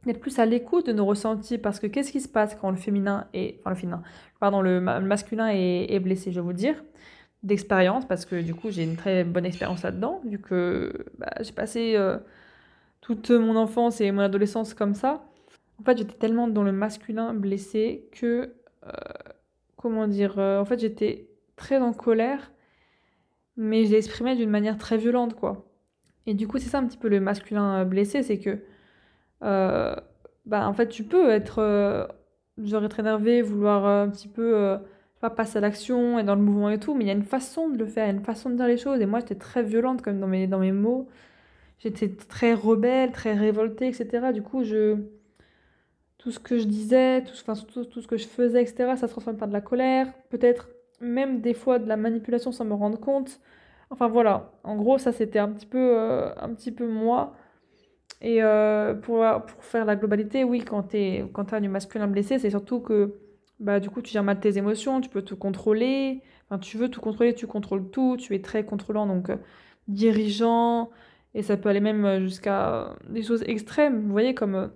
d'être 0.04 0.20
plus 0.20 0.38
à 0.38 0.46
l'écoute 0.46 0.86
de 0.86 0.92
nos 0.92 1.06
ressentis 1.06 1.58
parce 1.58 1.78
que 1.78 1.86
qu'est-ce 1.86 2.12
qui 2.12 2.20
se 2.20 2.28
passe 2.28 2.56
quand 2.60 2.70
le 2.70 2.76
féminin 2.76 3.28
est 3.34 3.60
enfin 3.60 3.70
le 3.70 3.76
féminin 3.76 4.02
pardon 4.40 4.60
le, 4.60 4.80
masculin 4.80 5.48
est, 5.52 6.00
blessé 6.00 6.32
je 6.32 6.40
vais 6.40 6.44
vous 6.44 6.52
dire 6.52 6.82
d'expérience 7.42 8.06
parce 8.06 8.24
que 8.24 8.40
du 8.40 8.54
coup 8.54 8.70
j'ai 8.70 8.84
une 8.84 8.96
très 8.96 9.24
bonne 9.24 9.44
expérience 9.44 9.82
là-dedans 9.82 10.20
vu 10.24 10.38
que 10.38 11.06
bah, 11.18 11.32
j'ai 11.40 11.52
passé 11.52 11.94
euh, 11.96 12.18
toute 13.00 13.30
mon 13.30 13.56
enfance 13.56 14.00
et 14.00 14.12
mon 14.12 14.22
adolescence 14.22 14.74
comme 14.74 14.94
ça 14.94 15.24
En 15.80 15.84
fait, 15.84 15.98
j'étais 15.98 16.14
tellement 16.14 16.46
dans 16.48 16.62
le 16.62 16.72
masculin 16.72 17.34
blessé 17.34 18.08
que, 18.12 18.54
euh, 18.86 18.90
comment 19.76 20.06
dire, 20.06 20.38
euh, 20.38 20.60
en 20.60 20.64
fait, 20.64 20.78
j'étais 20.78 21.28
très 21.56 21.78
en 21.78 21.92
colère, 21.92 22.52
mais 23.56 23.84
je 23.86 23.90
l'ai 23.90 23.98
exprimé 23.98 24.36
d'une 24.36 24.50
manière 24.50 24.78
très 24.78 24.98
violente, 24.98 25.34
quoi. 25.34 25.66
Et 26.26 26.34
du 26.34 26.46
coup, 26.46 26.58
c'est 26.58 26.68
ça 26.68 26.78
un 26.78 26.86
petit 26.86 26.98
peu 26.98 27.08
le 27.08 27.20
masculin 27.20 27.84
blessé, 27.84 28.22
c'est 28.22 28.38
que, 28.38 28.60
bah, 29.40 30.68
en 30.68 30.72
fait, 30.72 30.88
tu 30.88 31.04
peux 31.04 31.30
être, 31.30 32.08
genre 32.58 32.84
être 32.84 33.00
énervé, 33.00 33.42
vouloir 33.42 33.84
un 33.86 34.08
petit 34.10 34.28
peu, 34.28 34.78
pas 35.22 35.30
passer 35.30 35.58
à 35.58 35.60
l'action 35.60 36.18
et 36.18 36.24
dans 36.24 36.34
le 36.34 36.42
mouvement 36.42 36.68
et 36.68 36.80
tout, 36.80 36.94
mais 36.94 37.04
il 37.04 37.06
y 37.06 37.10
a 37.10 37.14
une 37.14 37.22
façon 37.22 37.68
de 37.68 37.78
le 37.78 37.86
faire, 37.86 38.10
une 38.10 38.24
façon 38.24 38.50
de 38.50 38.56
dire 38.56 38.66
les 38.66 38.76
choses. 38.76 39.00
Et 39.00 39.06
moi, 39.06 39.20
j'étais 39.20 39.36
très 39.36 39.62
violente 39.62 40.02
comme 40.02 40.18
dans 40.18 40.26
mes, 40.26 40.48
dans 40.48 40.58
mes 40.58 40.72
mots. 40.72 41.08
J'étais 41.78 42.08
très 42.10 42.54
rebelle, 42.54 43.12
très 43.12 43.32
révoltée, 43.34 43.86
etc. 43.86 44.32
Du 44.32 44.42
coup, 44.42 44.64
je 44.64 44.96
tout 46.18 46.32
ce 46.32 46.40
que 46.40 46.58
je 46.58 46.64
disais, 46.64 47.22
tout, 47.22 47.32
enfin, 47.40 47.54
tout, 47.72 47.84
tout 47.84 48.00
ce 48.00 48.08
que 48.08 48.16
je 48.16 48.26
faisais, 48.26 48.62
etc., 48.62 48.94
ça 48.96 49.06
se 49.08 49.12
transforme 49.12 49.36
par 49.36 49.48
de 49.48 49.52
la 49.52 49.60
colère, 49.60 50.08
peut-être 50.30 50.68
même 51.00 51.40
des 51.40 51.54
fois 51.54 51.78
de 51.78 51.88
la 51.88 51.96
manipulation 51.96 52.52
sans 52.52 52.64
me 52.64 52.74
rendre 52.74 52.98
compte. 52.98 53.40
Enfin 53.90 54.08
voilà, 54.08 54.52
en 54.64 54.76
gros, 54.76 54.98
ça 54.98 55.12
c'était 55.12 55.38
un 55.38 55.48
petit 55.50 55.66
peu, 55.66 55.78
euh, 55.78 56.34
un 56.40 56.50
petit 56.54 56.72
peu 56.72 56.88
moi. 56.88 57.34
Et 58.20 58.42
euh, 58.42 58.94
pour, 58.94 59.24
pour 59.46 59.64
faire 59.64 59.84
la 59.84 59.96
globalité, 59.96 60.44
oui, 60.44 60.64
quand 60.64 60.88
tu 60.88 61.24
as 61.52 61.60
du 61.60 61.68
masculin 61.68 62.08
blessé, 62.08 62.38
c'est 62.38 62.50
surtout 62.50 62.80
que 62.80 63.21
bah, 63.62 63.80
du 63.80 63.90
coup, 63.90 64.02
tu 64.02 64.12
gères 64.12 64.24
mal 64.24 64.40
tes 64.40 64.58
émotions, 64.58 65.00
tu 65.00 65.08
peux 65.08 65.22
te 65.22 65.34
contrôler. 65.34 66.22
Enfin, 66.48 66.58
tu 66.58 66.76
veux 66.76 66.88
tout 66.90 67.00
contrôler, 67.00 67.34
tu 67.34 67.46
contrôles 67.46 67.90
tout, 67.90 68.16
tu 68.18 68.34
es 68.34 68.42
très 68.42 68.64
contrôlant, 68.64 69.06
donc 69.06 69.30
euh, 69.30 69.36
dirigeant. 69.88 70.90
Et 71.34 71.42
ça 71.42 71.56
peut 71.56 71.68
aller 71.70 71.80
même 71.80 72.20
jusqu'à 72.20 72.96
des 73.08 73.22
choses 73.22 73.42
extrêmes, 73.46 74.02
vous 74.02 74.12
voyez, 74.12 74.34
comme 74.34 74.70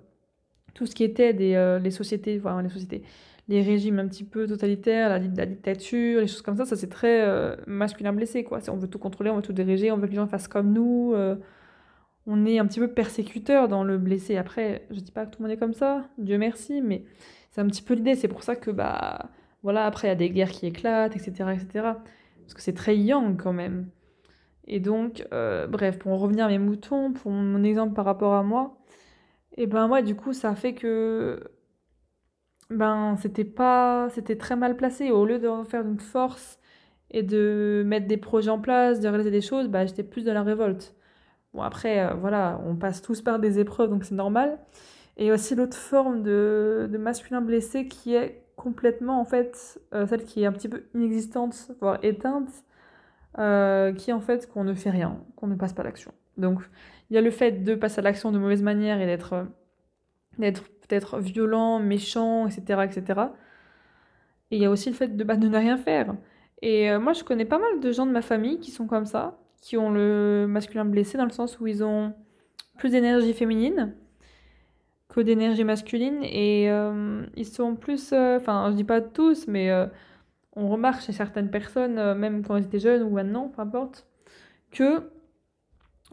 tout 0.76 0.87
ce 0.87 0.95
qui 0.95 1.05
était 1.05 1.33
des, 1.33 1.55
euh, 1.55 1.78
les 1.78 1.90
sociétés, 1.90 2.38
enfin 2.38 2.62
les 2.62 2.69
sociétés, 2.69 3.02
les 3.49 3.62
régimes 3.62 3.99
un 3.99 4.07
petit 4.07 4.25
peu 4.25 4.47
totalitaires, 4.47 5.09
la, 5.09 5.19
dictature, 5.47 6.21
les 6.21 6.26
choses 6.26 6.43
comme 6.43 6.57
ça, 6.57 6.66
ça 6.66 6.76
c'est 6.76 6.88
très 6.88 7.23
euh, 7.26 7.57
masculin 7.66 8.12
blessé, 8.12 8.45
quoi. 8.45 8.61
On 8.69 8.76
veut 8.76 8.88
tout 8.88 8.99
contrôler, 8.99 9.31
on 9.31 9.37
veut 9.37 9.43
tout 9.43 9.55
diriger, 9.55 9.90
on 9.90 9.97
veut 9.97 10.07
que 10.07 10.12
les 10.12 10.16
gens 10.16 10.26
fassent 10.26 10.49
comme 10.49 10.73
nous. 10.73 11.12
Euh, 11.14 11.37
on 12.26 12.45
est 12.45 12.59
un 12.59 12.66
petit 12.66 12.81
peu 12.81 12.88
persécuteur 12.88 13.69
dans 13.69 13.85
le 13.85 13.99
blessé. 13.99 14.37
Après, 14.37 14.87
je 14.90 15.00
dis 15.00 15.12
pas 15.12 15.25
que 15.25 15.31
tout 15.31 15.43
le 15.43 15.49
monde 15.49 15.57
est 15.57 15.61
comme 15.61 15.73
ça, 15.73 16.09
Dieu 16.19 16.38
merci, 16.38 16.83
mais 16.83 17.05
c'est 17.56 17.62
un 17.62 17.66
petit 17.68 17.82
peu 17.82 17.94
l'idée. 17.94 18.14
C'est 18.16 18.28
pour 18.28 18.42
ça 18.42 18.56
que, 18.56 18.70
bah, 18.70 19.30
voilà, 19.62 19.86
après 19.86 20.08
il 20.08 20.10
y 20.10 20.12
a 20.12 20.16
des 20.16 20.30
guerres 20.30 20.50
qui 20.50 20.66
éclatent, 20.66 21.16
etc., 21.16 21.32
etc. 21.54 21.66
Parce 22.42 22.54
que 22.54 22.60
c'est 22.62 22.75
très 22.75 22.96
yang 22.98 23.36
quand 23.42 23.52
même. 23.54 23.88
Et 24.66 24.80
donc, 24.80 25.26
bref, 25.70 25.98
pour 25.98 26.12
en 26.12 26.16
revenir 26.18 26.46
à 26.46 26.48
mes 26.48 26.58
moutons, 26.58 27.12
pour 27.12 27.30
mon 27.32 27.64
exemple 27.64 27.94
par 27.94 28.04
rapport 28.04 28.34
à 28.34 28.42
moi, 28.42 28.78
et 29.56 29.66
ben 29.66 29.88
moi, 29.88 30.02
du 30.02 30.16
coup, 30.16 30.32
ça 30.32 30.54
fait 30.54 30.75
que 30.75 31.40
ben 32.70 33.16
c'était 33.22 33.44
pas 33.44 34.08
c'était 34.10 34.36
très 34.36 34.56
mal 34.56 34.76
placé. 34.76 35.10
Au 35.10 35.25
lieu 35.26 35.38
de 35.38 35.48
faire 35.64 35.82
une 35.86 36.00
force 36.00 36.58
et 37.10 37.22
de 37.22 37.84
mettre 37.86 38.06
des 38.06 38.16
projets 38.16 38.50
en 38.50 38.60
place, 38.60 39.00
de 39.00 39.08
réaliser 39.08 39.30
des 39.30 39.40
choses, 39.40 39.68
bah, 39.68 39.86
j'étais 39.86 40.02
plus 40.04 40.25
dans 40.25 40.34
la 40.34 40.42
révolte. 40.42 40.94
Bon, 41.54 41.62
après, 41.62 42.00
euh, 42.00 42.14
voilà, 42.14 42.60
on 42.66 42.76
passe 42.76 43.02
tous 43.02 43.22
par 43.22 43.38
des 43.38 43.58
épreuves, 43.58 43.90
donc 43.90 44.04
c'est 44.04 44.14
normal. 44.14 44.58
Et 45.16 45.32
aussi 45.32 45.54
l'autre 45.54 45.76
forme 45.76 46.23
de, 46.23 46.88
de, 46.90 46.99
masculin 46.99 47.40
blessé 47.40 47.88
qui 47.88 48.14
est 48.14 48.42
complètement, 48.56 49.20
en 49.20 49.25
fait, 49.25 49.80
euh, 49.94 50.06
celle 50.06 50.25
qui 50.25 50.42
est 50.42 50.46
un 50.46 50.52
petit 50.52 50.68
peu 50.68 50.85
inexistante, 50.94 51.70
voire 51.80 51.99
éteinte, 52.02 52.50
euh, 53.38 53.92
qui 53.92 54.11
est 54.11 54.12
en 54.12 54.20
fait 54.20 54.50
qu'on 54.50 54.64
ne 54.64 54.75
fait 54.75 54.90
rien, 54.90 55.18
qu'on 55.37 55.46
ne 55.46 55.54
passe 55.54 55.73
pas 55.73 55.82
l'action. 55.82 56.12
Donc, 56.37 56.61
il 57.11 57.14
y 57.14 57.18
a 57.18 57.23
le 57.23 57.30
fait 57.30 57.64
de 57.64 57.75
passer 57.75 58.00
à 58.00 58.02
l'action 58.02 58.30
de 58.30 58.38
mauvaise 58.38 58.62
manière 58.62 59.00
et 59.00 59.06
d'être, 59.06 59.46
peut-être 60.38 61.18
violent, 61.18 61.78
méchant, 61.78 62.46
etc., 62.46 62.82
etc. 62.85 63.20
Et 64.50 64.56
il 64.56 64.62
y 64.62 64.66
a 64.66 64.70
aussi 64.70 64.90
le 64.90 64.96
fait 64.96 65.16
de, 65.16 65.25
bah, 65.25 65.37
ne 65.37 65.56
rien 65.56 65.78
faire. 65.78 66.14
Et 66.62 66.90
euh, 66.90 67.00
moi, 67.00 67.14
je 67.14 67.25
connais 67.25 67.44
pas 67.44 67.58
mal 67.58 67.80
de 67.80 67.92
gens 67.92 68.06
de 68.06 68.12
ma 68.12 68.23
famille 68.23 68.58
qui 68.58 68.70
sont 68.70 68.87
comme 68.87 69.06
ça, 69.06 69.38
qui 69.62 69.76
ont 69.78 69.90
le 69.90 70.46
masculin 70.49 70.85
blessé 70.85 71.16
dans 71.16 71.25
le 71.25 71.30
sens 71.30 71.58
où 71.58 71.66
ils 71.66 71.82
ont 71.85 72.14
plus 72.76 72.90
d'énergie 72.90 73.32
féminine 73.32 73.94
que 75.16 75.23
d'énergie 75.23 75.64
masculine 75.64 76.23
et 76.23 76.70
euh, 76.70 77.25
ils 77.37 77.46
sont 77.46 77.75
plus, 77.75 78.12
enfin, 78.12 78.68
je 78.70 78.76
dis 78.76 78.85
pas 78.85 79.00
tous, 79.00 79.49
mais 79.49 79.70
on 80.54 80.68
remarque 80.68 81.02
chez 81.02 81.12
certaines 81.12 81.50
personnes, 81.50 82.14
même 82.14 82.44
quand 82.44 82.56
ils 82.56 82.64
étaient 82.64 82.78
jeunes 82.78 83.02
ou 83.02 83.11
maintenant, 83.11 83.49
peu 83.49 83.62
importe, 83.62 84.06
que 84.70 85.11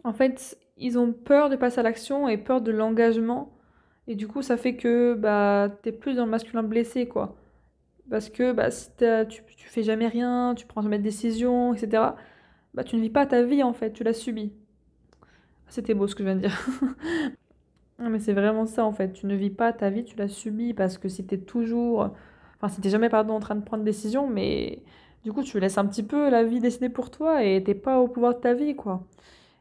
en 0.04 0.12
fait, 0.12 0.58
ils 0.78 0.98
ont 0.98 1.12
peur 1.12 1.50
de 1.50 1.56
passer 1.56 1.80
à 1.80 1.82
l'action 1.82 2.28
et 2.28 2.38
peur 2.38 2.60
de 2.62 2.70
l'engagement. 2.72 3.52
Et 4.06 4.14
du 4.14 4.26
coup, 4.28 4.42
ça 4.42 4.56
fait 4.56 4.76
que 4.76 5.14
bah, 5.14 5.68
t'es 5.82 5.92
plus 5.92 6.16
dans 6.16 6.24
le 6.24 6.30
masculin 6.30 6.62
blessé, 6.62 7.06
quoi. 7.06 7.36
Parce 8.10 8.30
que 8.30 8.52
bah, 8.52 8.70
si 8.70 8.90
tu, 9.28 9.42
tu 9.56 9.68
fais 9.68 9.82
jamais 9.82 10.08
rien, 10.08 10.54
tu 10.56 10.66
prends 10.66 10.82
jamais 10.82 10.98
de 10.98 11.04
décision, 11.04 11.74
etc., 11.74 12.02
bah, 12.74 12.84
tu 12.84 12.96
ne 12.96 13.00
vis 13.02 13.10
pas 13.10 13.26
ta 13.26 13.42
vie, 13.42 13.62
en 13.62 13.72
fait, 13.72 13.92
tu 13.92 14.04
la 14.04 14.12
subis. 14.14 14.52
C'était 15.68 15.94
beau 15.94 16.06
ce 16.06 16.14
que 16.14 16.22
je 16.22 16.28
viens 16.28 16.36
de 16.36 16.40
dire. 16.42 16.66
mais 17.98 18.18
c'est 18.18 18.32
vraiment 18.32 18.66
ça, 18.66 18.84
en 18.84 18.92
fait. 18.92 19.12
Tu 19.12 19.26
ne 19.26 19.34
vis 19.34 19.50
pas 19.50 19.72
ta 19.72 19.90
vie, 19.90 20.04
tu 20.04 20.16
la 20.16 20.28
subis, 20.28 20.74
parce 20.74 20.98
que 20.98 21.08
si 21.08 21.24
t'es 21.26 21.38
toujours... 21.38 22.10
Enfin, 22.56 22.68
si 22.68 22.80
t'es 22.80 22.90
jamais, 22.90 23.08
pardon, 23.08 23.34
en 23.34 23.40
train 23.40 23.54
de 23.54 23.64
prendre 23.64 23.84
des 23.84 23.90
décisions, 23.90 24.28
mais 24.28 24.82
du 25.24 25.32
coup, 25.32 25.42
tu 25.42 25.58
laisses 25.60 25.78
un 25.78 25.86
petit 25.86 26.02
peu 26.02 26.30
la 26.30 26.44
vie 26.44 26.60
décider 26.60 26.88
pour 26.88 27.10
toi 27.10 27.44
et 27.44 27.62
t'es 27.62 27.74
pas 27.74 27.98
au 27.98 28.08
pouvoir 28.08 28.34
de 28.34 28.40
ta 28.40 28.54
vie, 28.54 28.76
quoi. 28.76 29.06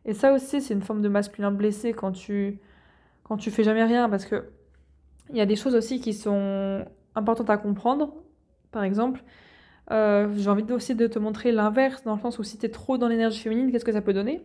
Et 0.05 0.13
ça 0.13 0.33
aussi, 0.33 0.61
c'est 0.61 0.73
une 0.73 0.81
forme 0.81 1.01
de 1.01 1.09
masculin 1.09 1.51
blessé 1.51 1.93
quand 1.93 2.11
tu, 2.11 2.59
quand 3.23 3.37
tu 3.37 3.51
fais 3.51 3.63
jamais 3.63 3.83
rien, 3.83 4.09
parce 4.09 4.25
que 4.25 4.49
il 5.29 5.37
y 5.37 5.41
a 5.41 5.45
des 5.45 5.55
choses 5.55 5.75
aussi 5.75 6.01
qui 6.01 6.13
sont 6.13 6.85
importantes 7.15 7.49
à 7.49 7.57
comprendre. 7.57 8.13
Par 8.71 8.83
exemple, 8.83 9.23
euh, 9.91 10.29
j'ai 10.37 10.49
envie 10.49 10.69
aussi 10.73 10.95
de 10.95 11.07
te 11.07 11.19
montrer 11.19 11.51
l'inverse, 11.51 12.03
dans 12.03 12.15
le 12.15 12.21
sens 12.21 12.39
où 12.39 12.43
si 12.43 12.57
tu 12.57 12.65
es 12.65 12.69
trop 12.69 12.97
dans 12.97 13.07
l'énergie 13.07 13.39
féminine, 13.39 13.71
qu'est-ce 13.71 13.85
que 13.85 13.91
ça 13.91 14.01
peut 14.01 14.13
donner? 14.13 14.43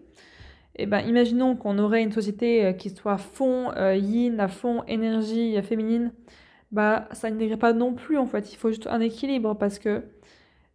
Eh 0.76 0.86
ben, 0.86 1.00
imaginons 1.00 1.56
qu'on 1.56 1.78
aurait 1.78 2.02
une 2.02 2.12
société 2.12 2.64
euh, 2.66 2.72
qui 2.72 2.90
soit 2.90 3.18
fond 3.18 3.72
euh, 3.76 3.96
yin, 3.96 4.38
à 4.40 4.48
fond 4.48 4.84
énergie 4.86 5.60
féminine. 5.62 6.12
Bah, 6.72 7.08
ça 7.12 7.30
n'irait 7.30 7.56
pas 7.56 7.72
non 7.72 7.94
plus 7.94 8.18
en 8.18 8.26
fait. 8.26 8.52
Il 8.52 8.56
faut 8.56 8.68
juste 8.70 8.86
un 8.86 9.00
équilibre 9.00 9.54
parce 9.56 9.78
que 9.78 10.02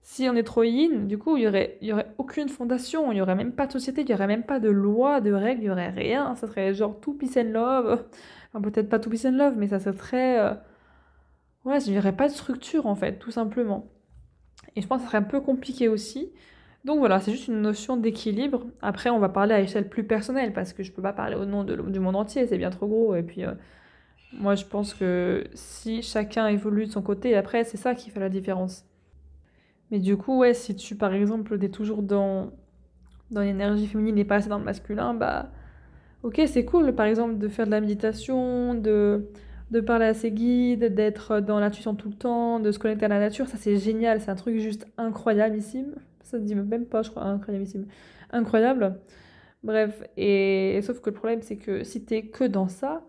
si 0.03 0.27
on 0.29 0.35
est 0.35 0.43
trop 0.43 0.63
yin, 0.63 1.07
du 1.07 1.17
coup, 1.17 1.37
il 1.37 1.43
y 1.43 1.47
aurait, 1.47 1.77
y 1.81 1.93
aurait 1.93 2.13
aucune 2.17 2.49
fondation, 2.49 3.11
il 3.11 3.17
y 3.17 3.21
aurait 3.21 3.35
même 3.35 3.53
pas 3.53 3.67
de 3.67 3.71
société, 3.71 4.01
il 4.01 4.09
y 4.09 4.13
aurait 4.13 4.27
même 4.27 4.43
pas 4.43 4.59
de 4.59 4.69
loi, 4.69 5.21
de 5.21 5.31
règles, 5.31 5.63
il 5.63 5.65
y 5.67 5.69
aurait 5.69 5.89
rien. 5.89 6.35
Ça 6.35 6.47
serait 6.47 6.73
genre 6.73 6.99
tout 6.99 7.13
peace 7.13 7.37
and 7.37 7.51
love. 7.51 8.03
Enfin, 8.55 8.69
peut-être 8.69 8.89
pas 8.89 8.99
tout 8.99 9.09
peace 9.09 9.25
and 9.25 9.31
love, 9.31 9.55
mais 9.57 9.67
ça 9.67 9.79
serait. 9.79 10.39
Euh, 10.39 10.53
ouais, 11.65 11.79
il 11.83 11.93
n'y 11.93 11.97
aurait 11.97 12.15
pas 12.15 12.27
de 12.27 12.33
structure 12.33 12.85
en 12.85 12.95
fait, 12.95 13.17
tout 13.17 13.31
simplement. 13.31 13.87
Et 14.75 14.81
je 14.81 14.87
pense 14.87 14.97
que 14.99 15.03
ça 15.03 15.09
serait 15.09 15.17
un 15.19 15.23
peu 15.23 15.41
compliqué 15.41 15.87
aussi. 15.87 16.31
Donc 16.85 16.99
voilà, 16.99 17.19
c'est 17.21 17.31
juste 17.31 17.47
une 17.47 17.61
notion 17.61 17.95
d'équilibre. 17.97 18.65
Après, 18.81 19.09
on 19.09 19.19
va 19.19 19.29
parler 19.29 19.53
à 19.53 19.61
échelle 19.61 19.87
plus 19.89 20.03
personnelle 20.03 20.51
parce 20.53 20.73
que 20.73 20.83
je 20.83 20.91
peux 20.91 21.01
pas 21.01 21.13
parler 21.13 21.35
au 21.35 21.45
nom 21.45 21.63
du 21.63 21.99
monde 21.99 22.15
entier, 22.15 22.45
c'est 22.47 22.57
bien 22.57 22.69
trop 22.71 22.87
gros. 22.87 23.15
Et 23.15 23.23
puis, 23.23 23.45
euh, 23.45 23.53
moi, 24.33 24.55
je 24.55 24.65
pense 24.65 24.93
que 24.93 25.45
si 25.53 26.01
chacun 26.01 26.47
évolue 26.47 26.87
de 26.87 26.91
son 26.91 27.01
côté, 27.01 27.35
après, 27.35 27.63
c'est 27.63 27.77
ça 27.77 27.95
qui 27.95 28.09
fait 28.09 28.19
la 28.19 28.29
différence. 28.29 28.85
Mais 29.91 29.99
du 29.99 30.17
coup, 30.17 30.43
si 30.53 30.75
tu, 30.75 30.95
par 30.95 31.13
exemple, 31.13 31.57
es 31.63 31.69
toujours 31.69 32.01
dans, 32.03 32.51
dans 33.31 33.41
l'énergie 33.41 33.87
féminine 33.87 34.17
et 34.17 34.25
pas 34.25 34.35
assez 34.37 34.49
dans 34.49 34.59
le 34.59 34.65
masculin, 34.65 35.13
bah, 35.13 35.51
ok, 36.23 36.41
c'est 36.47 36.65
cool, 36.65 36.95
par 36.95 37.07
exemple, 37.07 37.37
de 37.37 37.47
faire 37.49 37.65
de 37.67 37.71
la 37.71 37.81
méditation, 37.81 38.75
de, 38.75 39.29
de 39.71 39.81
parler 39.81 40.07
à 40.07 40.13
ses 40.13 40.31
guides, 40.31 40.93
d'être 40.95 41.39
dans 41.41 41.59
l'intuition 41.59 41.95
tout 41.95 42.09
le 42.09 42.15
temps, 42.15 42.59
de 42.59 42.71
se 42.71 42.79
connecter 42.79 43.05
à 43.05 43.09
la 43.09 43.19
nature, 43.19 43.47
ça 43.47 43.57
c'est 43.57 43.77
génial, 43.77 44.21
c'est 44.21 44.31
un 44.31 44.35
truc 44.35 44.59
juste 44.59 44.87
incroyablissime. 44.97 45.95
Ça 46.33 46.39
se 46.39 46.45
dit 46.45 46.55
même 46.55 46.87
pas, 46.87 47.03
je 47.03 47.11
crois. 47.11 47.39
Incroyable. 48.31 48.99
Bref, 49.61 50.03
et, 50.17 50.79
sauf 50.81 50.99
que 50.99 51.11
le 51.11 51.15
problème, 51.15 51.43
c'est 51.43 51.57
que 51.57 51.83
si 51.83 52.03
t'es 52.03 52.23
que 52.23 52.43
dans 52.43 52.67
ça, 52.67 53.03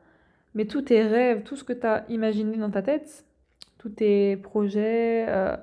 mais 0.54 0.66
tous 0.66 0.82
tes 0.82 1.02
rêves, 1.02 1.42
tout 1.42 1.56
ce 1.56 1.64
que 1.64 1.72
tu 1.72 1.86
as 1.86 2.04
imaginé 2.10 2.58
dans 2.58 2.70
ta 2.70 2.82
tête, 2.82 3.24
tous 3.78 3.88
tes 3.88 4.36
projets, 4.36 5.24
euh, 5.28 5.56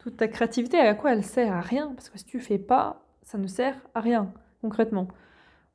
toute 0.00 0.16
ta 0.16 0.26
créativité, 0.26 0.76
à 0.80 0.94
quoi 0.94 1.12
elle 1.12 1.22
sert 1.22 1.52
À 1.52 1.60
rien, 1.60 1.92
parce 1.94 2.08
que 2.08 2.18
si 2.18 2.24
tu 2.24 2.40
fais 2.40 2.58
pas, 2.58 3.06
ça 3.22 3.38
ne 3.38 3.46
sert 3.46 3.76
à 3.94 4.00
rien, 4.00 4.32
concrètement. 4.60 5.06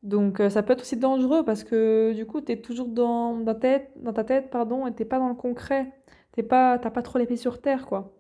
Donc 0.04 0.42
euh, 0.42 0.50
ça 0.50 0.62
peut 0.62 0.74
être 0.74 0.82
aussi 0.82 0.98
dangereux 0.98 1.44
parce 1.46 1.64
que 1.64 2.14
du 2.14 2.26
coup, 2.26 2.42
tu 2.42 2.52
es 2.52 2.58
toujours 2.62 2.90
dans, 2.90 3.44
ta 3.46 3.56
tête, 3.56 3.92
dans 3.96 4.14
ta 4.14 4.26
tête 4.26 4.50
pardon, 4.50 4.88
et 4.88 4.94
tu 4.94 5.06
pas 5.06 5.20
dans 5.20 5.30
le 5.30 5.36
concret. 5.36 5.94
Tu 6.34 6.44
pas, 6.44 6.78
pas 6.80 7.02
trop 7.02 7.18
les 7.18 7.26
pieds 7.28 7.38
sur 7.38 7.62
terre, 7.62 7.86
quoi. 7.88 8.14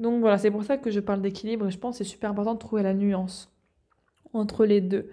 Donc 0.00 0.20
voilà, 0.20 0.38
c'est 0.38 0.50
pour 0.50 0.64
ça 0.64 0.78
que 0.78 0.90
je 0.90 0.98
parle 0.98 1.20
d'équilibre 1.20 1.66
et 1.68 1.70
je 1.70 1.78
pense 1.78 1.98
que 1.98 2.04
c'est 2.04 2.10
super 2.10 2.30
important 2.30 2.54
de 2.54 2.58
trouver 2.58 2.82
la 2.82 2.94
nuance 2.94 3.52
entre 4.32 4.64
les 4.64 4.80
deux. 4.80 5.10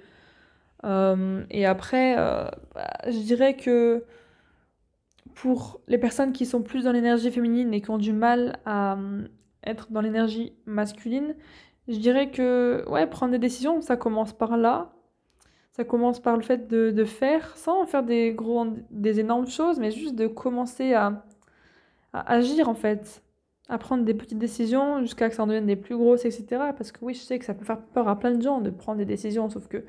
Euh, 0.86 1.44
et 1.50 1.66
après, 1.66 2.18
euh, 2.18 2.46
bah, 2.74 2.94
je 3.06 3.20
dirais 3.20 3.58
que 3.58 4.06
pour 5.36 5.82
les 5.90 5.98
personnes 5.98 6.32
qui 6.32 6.46
sont 6.46 6.62
plus 6.62 6.86
dans 6.86 6.94
l'énergie 6.94 7.30
féminine 7.32 7.74
et 7.74 7.82
qui 7.82 7.90
ont 7.90 7.98
du 7.98 8.14
mal 8.14 8.60
à, 8.66 8.98
être 9.66 9.92
dans 9.92 10.00
l'énergie 10.00 10.54
masculine, 10.66 11.36
je 11.90 11.98
dirais 11.98 12.32
que 12.32 12.86
ouais, 12.88 13.06
prendre 13.08 13.34
des 13.34 13.40
décisions, 13.40 13.82
ça 13.82 13.98
commence 13.98 14.32
par 14.32 14.56
là. 14.56 14.94
Ça 15.74 15.84
commence 15.84 16.20
par 16.22 16.38
le 16.38 16.44
fait 16.44 16.68
de, 16.68 17.04
faire, 17.04 17.56
sans 17.58 17.86
faire 17.86 18.04
des, 18.04 18.32
gros, 18.32 18.66
des 18.90 19.20
énormes 19.20 19.48
choses, 19.48 19.80
mais 19.80 19.92
juste 19.92 20.16
de 20.16 20.28
commencer 20.28 20.94
à 20.94 21.24
agir 22.14 22.68
en 22.68 22.74
fait, 22.74 23.22
à 23.70 23.78
prendre 23.78 24.06
des 24.06 24.14
petites 24.14 24.38
décisions 24.38 25.02
jusqu'à 25.02 25.30
que 25.30 25.36
ça 25.36 25.44
en 25.44 25.48
devienne 25.48 25.66
des 25.66 25.76
plus 25.76 25.98
grosses, 25.98 26.26
etc. 26.26 26.46
Parce 26.78 26.92
que 26.92 27.04
oui, 27.04 27.14
je 27.14 27.20
sais 27.20 27.38
que 27.38 27.46
ça 27.46 27.54
peut 27.54 27.66
faire 27.66 27.82
peur 27.82 28.08
à 28.08 28.18
plein 28.18 28.32
de 28.32 28.42
gens 28.42 28.62
de 28.62 28.70
prendre 28.70 28.98
des 28.98 29.06
décisions, 29.06 29.50
sauf 29.50 29.68
que, 29.68 29.84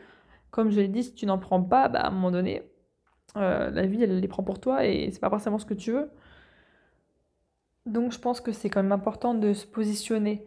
comme 0.50 0.70
je 0.70 0.80
l'ai 0.80 0.88
dit, 0.88 1.04
si 1.04 1.14
tu 1.14 1.26
n'en 1.26 1.38
prends 1.38 1.62
pas, 1.62 1.88
bah, 1.88 2.00
à 2.00 2.08
un 2.08 2.10
moment 2.10 2.30
donné, 2.30 2.62
euh, 3.36 3.70
la 3.70 3.86
vie, 3.86 4.02
elle 4.02 4.18
les 4.20 4.28
prend 4.28 4.42
pour 4.42 4.60
toi 4.60 4.84
et 4.84 5.10
c'est 5.12 5.20
pas 5.20 5.30
forcément 5.30 5.58
ce 5.58 5.66
que 5.66 5.74
tu 5.74 5.92
veux. 5.92 6.10
Donc 7.86 8.12
je 8.12 8.18
pense 8.18 8.40
que 8.40 8.52
c'est 8.52 8.68
quand 8.68 8.82
même 8.82 8.92
important 8.92 9.34
de 9.34 9.52
se 9.52 9.66
positionner. 9.66 10.46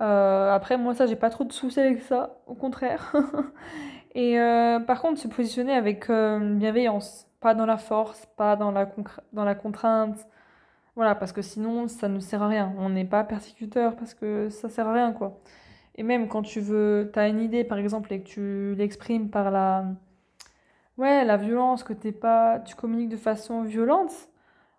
Euh, 0.00 0.52
après, 0.52 0.76
moi, 0.78 0.94
ça, 0.94 1.06
j'ai 1.06 1.16
pas 1.16 1.30
trop 1.30 1.44
de 1.44 1.52
soucis 1.52 1.80
avec 1.80 2.02
ça, 2.02 2.40
au 2.46 2.54
contraire. 2.54 3.12
et 4.14 4.38
euh, 4.38 4.80
par 4.80 5.00
contre, 5.02 5.20
se 5.20 5.28
positionner 5.28 5.72
avec 5.72 6.08
bienveillance, 6.08 7.26
pas 7.40 7.54
dans 7.54 7.66
la 7.66 7.78
force, 7.78 8.26
pas 8.36 8.56
dans 8.56 8.70
la, 8.70 8.90
dans 9.32 9.44
la 9.44 9.54
contrainte. 9.54 10.26
Voilà, 10.96 11.14
parce 11.14 11.32
que 11.32 11.42
sinon, 11.42 11.88
ça 11.88 12.08
ne 12.08 12.20
sert 12.20 12.42
à 12.42 12.48
rien. 12.48 12.74
On 12.78 12.90
n'est 12.90 13.04
pas 13.04 13.24
persécuteur 13.24 13.96
parce 13.96 14.14
que 14.14 14.50
ça 14.50 14.68
sert 14.68 14.86
à 14.88 14.92
rien, 14.92 15.12
quoi. 15.12 15.40
Et 15.96 16.02
même 16.02 16.28
quand 16.28 16.42
tu 16.42 16.60
veux, 16.60 17.10
tu 17.12 17.18
as 17.18 17.28
une 17.28 17.40
idée, 17.40 17.64
par 17.64 17.78
exemple, 17.78 18.12
et 18.12 18.22
que 18.22 18.28
tu 18.28 18.74
l'exprimes 18.76 19.30
par 19.30 19.50
la 19.50 19.84
Ouais, 20.98 21.24
la 21.24 21.36
violence, 21.36 21.82
que 21.82 21.92
t'es 21.92 22.12
pas, 22.12 22.60
tu 22.60 22.74
communiques 22.76 23.08
de 23.08 23.16
façon 23.16 23.62
violente, 23.62 24.12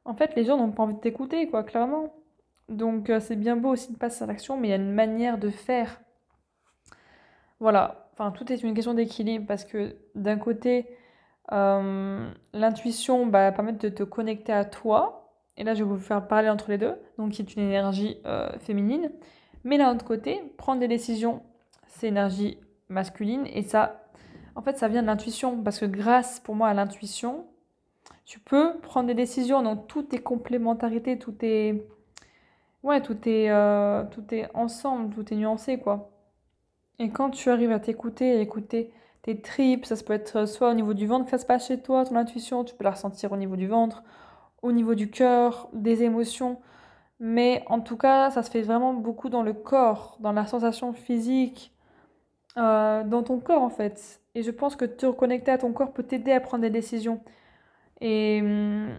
en 0.05 0.13
fait, 0.13 0.35
les 0.35 0.45
gens 0.45 0.57
n'ont 0.57 0.71
pas 0.71 0.83
envie 0.83 0.93
de 0.95 0.99
t'écouter, 0.99 1.47
quoi, 1.49 1.63
clairement. 1.63 2.13
Donc, 2.69 3.09
euh, 3.09 3.19
c'est 3.19 3.35
bien 3.35 3.55
beau 3.57 3.69
aussi 3.71 3.91
de 3.93 3.97
passer 3.97 4.23
à 4.23 4.27
l'action, 4.27 4.57
mais 4.57 4.67
il 4.69 4.71
y 4.71 4.73
a 4.73 4.77
une 4.77 4.93
manière 4.93 5.37
de 5.39 5.49
faire. 5.49 6.01
Voilà. 7.59 8.09
Enfin, 8.13 8.31
tout 8.31 8.51
est 8.51 8.61
une 8.63 8.73
question 8.73 8.93
d'équilibre 8.93 9.45
parce 9.47 9.65
que 9.65 9.95
d'un 10.15 10.37
côté, 10.37 10.87
euh, 11.51 12.29
l'intuition 12.53 13.29
va 13.29 13.51
permettre 13.51 13.79
de 13.79 13.89
te 13.89 14.03
connecter 14.03 14.53
à 14.53 14.65
toi. 14.65 15.20
Et 15.57 15.63
là, 15.63 15.73
je 15.73 15.83
vais 15.83 15.89
vous 15.89 15.97
faire 15.97 16.27
parler 16.27 16.49
entre 16.49 16.69
les 16.69 16.77
deux, 16.77 16.95
donc 17.17 17.31
qui 17.31 17.41
est 17.41 17.55
une 17.55 17.63
énergie 17.63 18.17
euh, 18.25 18.49
féminine. 18.59 19.11
Mais 19.63 19.77
d'un 19.77 19.93
autre 19.93 20.05
côté, 20.05 20.41
prendre 20.57 20.79
des 20.79 20.87
décisions, 20.87 21.43
c'est 21.87 22.07
énergie 22.07 22.57
masculine. 22.89 23.45
Et 23.53 23.63
ça, 23.63 24.01
en 24.55 24.61
fait, 24.61 24.77
ça 24.77 24.87
vient 24.87 25.01
de 25.01 25.07
l'intuition, 25.07 25.61
parce 25.61 25.79
que 25.79 25.85
grâce 25.85 26.39
pour 26.39 26.55
moi 26.55 26.67
à 26.67 26.73
l'intuition, 26.73 27.45
tu 28.25 28.39
peux 28.39 28.79
prendre 28.79 29.07
des 29.07 29.13
décisions. 29.13 29.61
Donc 29.61 29.87
tout 29.87 30.15
est 30.15 30.19
complémentarité, 30.19 31.19
tout 31.19 31.35
est, 31.41 31.85
ouais, 32.83 33.01
tout 33.01 33.17
est, 33.27 33.49
euh, 33.49 34.03
tout 34.09 34.33
est 34.33 34.49
ensemble, 34.53 35.13
tout 35.13 35.33
est 35.33 35.37
nuancé, 35.37 35.79
quoi. 35.79 36.11
Et 36.99 37.09
quand 37.09 37.29
tu 37.31 37.49
arrives 37.49 37.71
à 37.71 37.79
t'écouter, 37.79 38.37
à 38.37 38.41
écouter 38.41 38.93
tes 39.23 39.41
tripes, 39.41 39.85
ça 39.85 39.95
peut 39.95 40.13
être 40.13 40.47
soit 40.47 40.69
au 40.71 40.73
niveau 40.73 40.93
du 40.93 41.07
ventre 41.07 41.25
que 41.25 41.31
ça 41.31 41.37
se 41.37 41.45
passe 41.45 41.67
chez 41.67 41.81
toi, 41.81 42.05
ton 42.05 42.15
intuition, 42.15 42.63
tu 42.63 42.75
peux 42.75 42.83
la 42.83 42.91
ressentir 42.91 43.31
au 43.31 43.37
niveau 43.37 43.55
du 43.55 43.67
ventre, 43.67 44.03
au 44.61 44.71
niveau 44.71 44.95
du 44.95 45.09
cœur, 45.09 45.69
des 45.73 46.03
émotions. 46.03 46.59
Mais 47.19 47.63
en 47.67 47.81
tout 47.81 47.97
cas, 47.97 48.31
ça 48.31 48.43
se 48.43 48.51
fait 48.51 48.61
vraiment 48.63 48.93
beaucoup 48.93 49.29
dans 49.29 49.43
le 49.43 49.53
corps, 49.53 50.17
dans 50.21 50.31
la 50.33 50.45
sensation 50.47 50.93
physique, 50.93 51.71
euh, 52.57 53.03
dans 53.03 53.23
ton 53.23 53.39
corps 53.39 53.61
en 53.63 53.69
fait. 53.69 54.21
Et 54.35 54.43
je 54.43 54.51
pense 54.51 54.75
que 54.75 54.85
te 54.85 55.05
reconnecter 55.05 55.51
à 55.51 55.57
ton 55.57 55.73
corps 55.73 55.93
peut 55.93 56.03
t'aider 56.03 56.31
à 56.31 56.39
prendre 56.39 56.63
des 56.63 56.69
décisions. 56.69 57.21
Et 58.01 58.41
hum, 58.41 58.89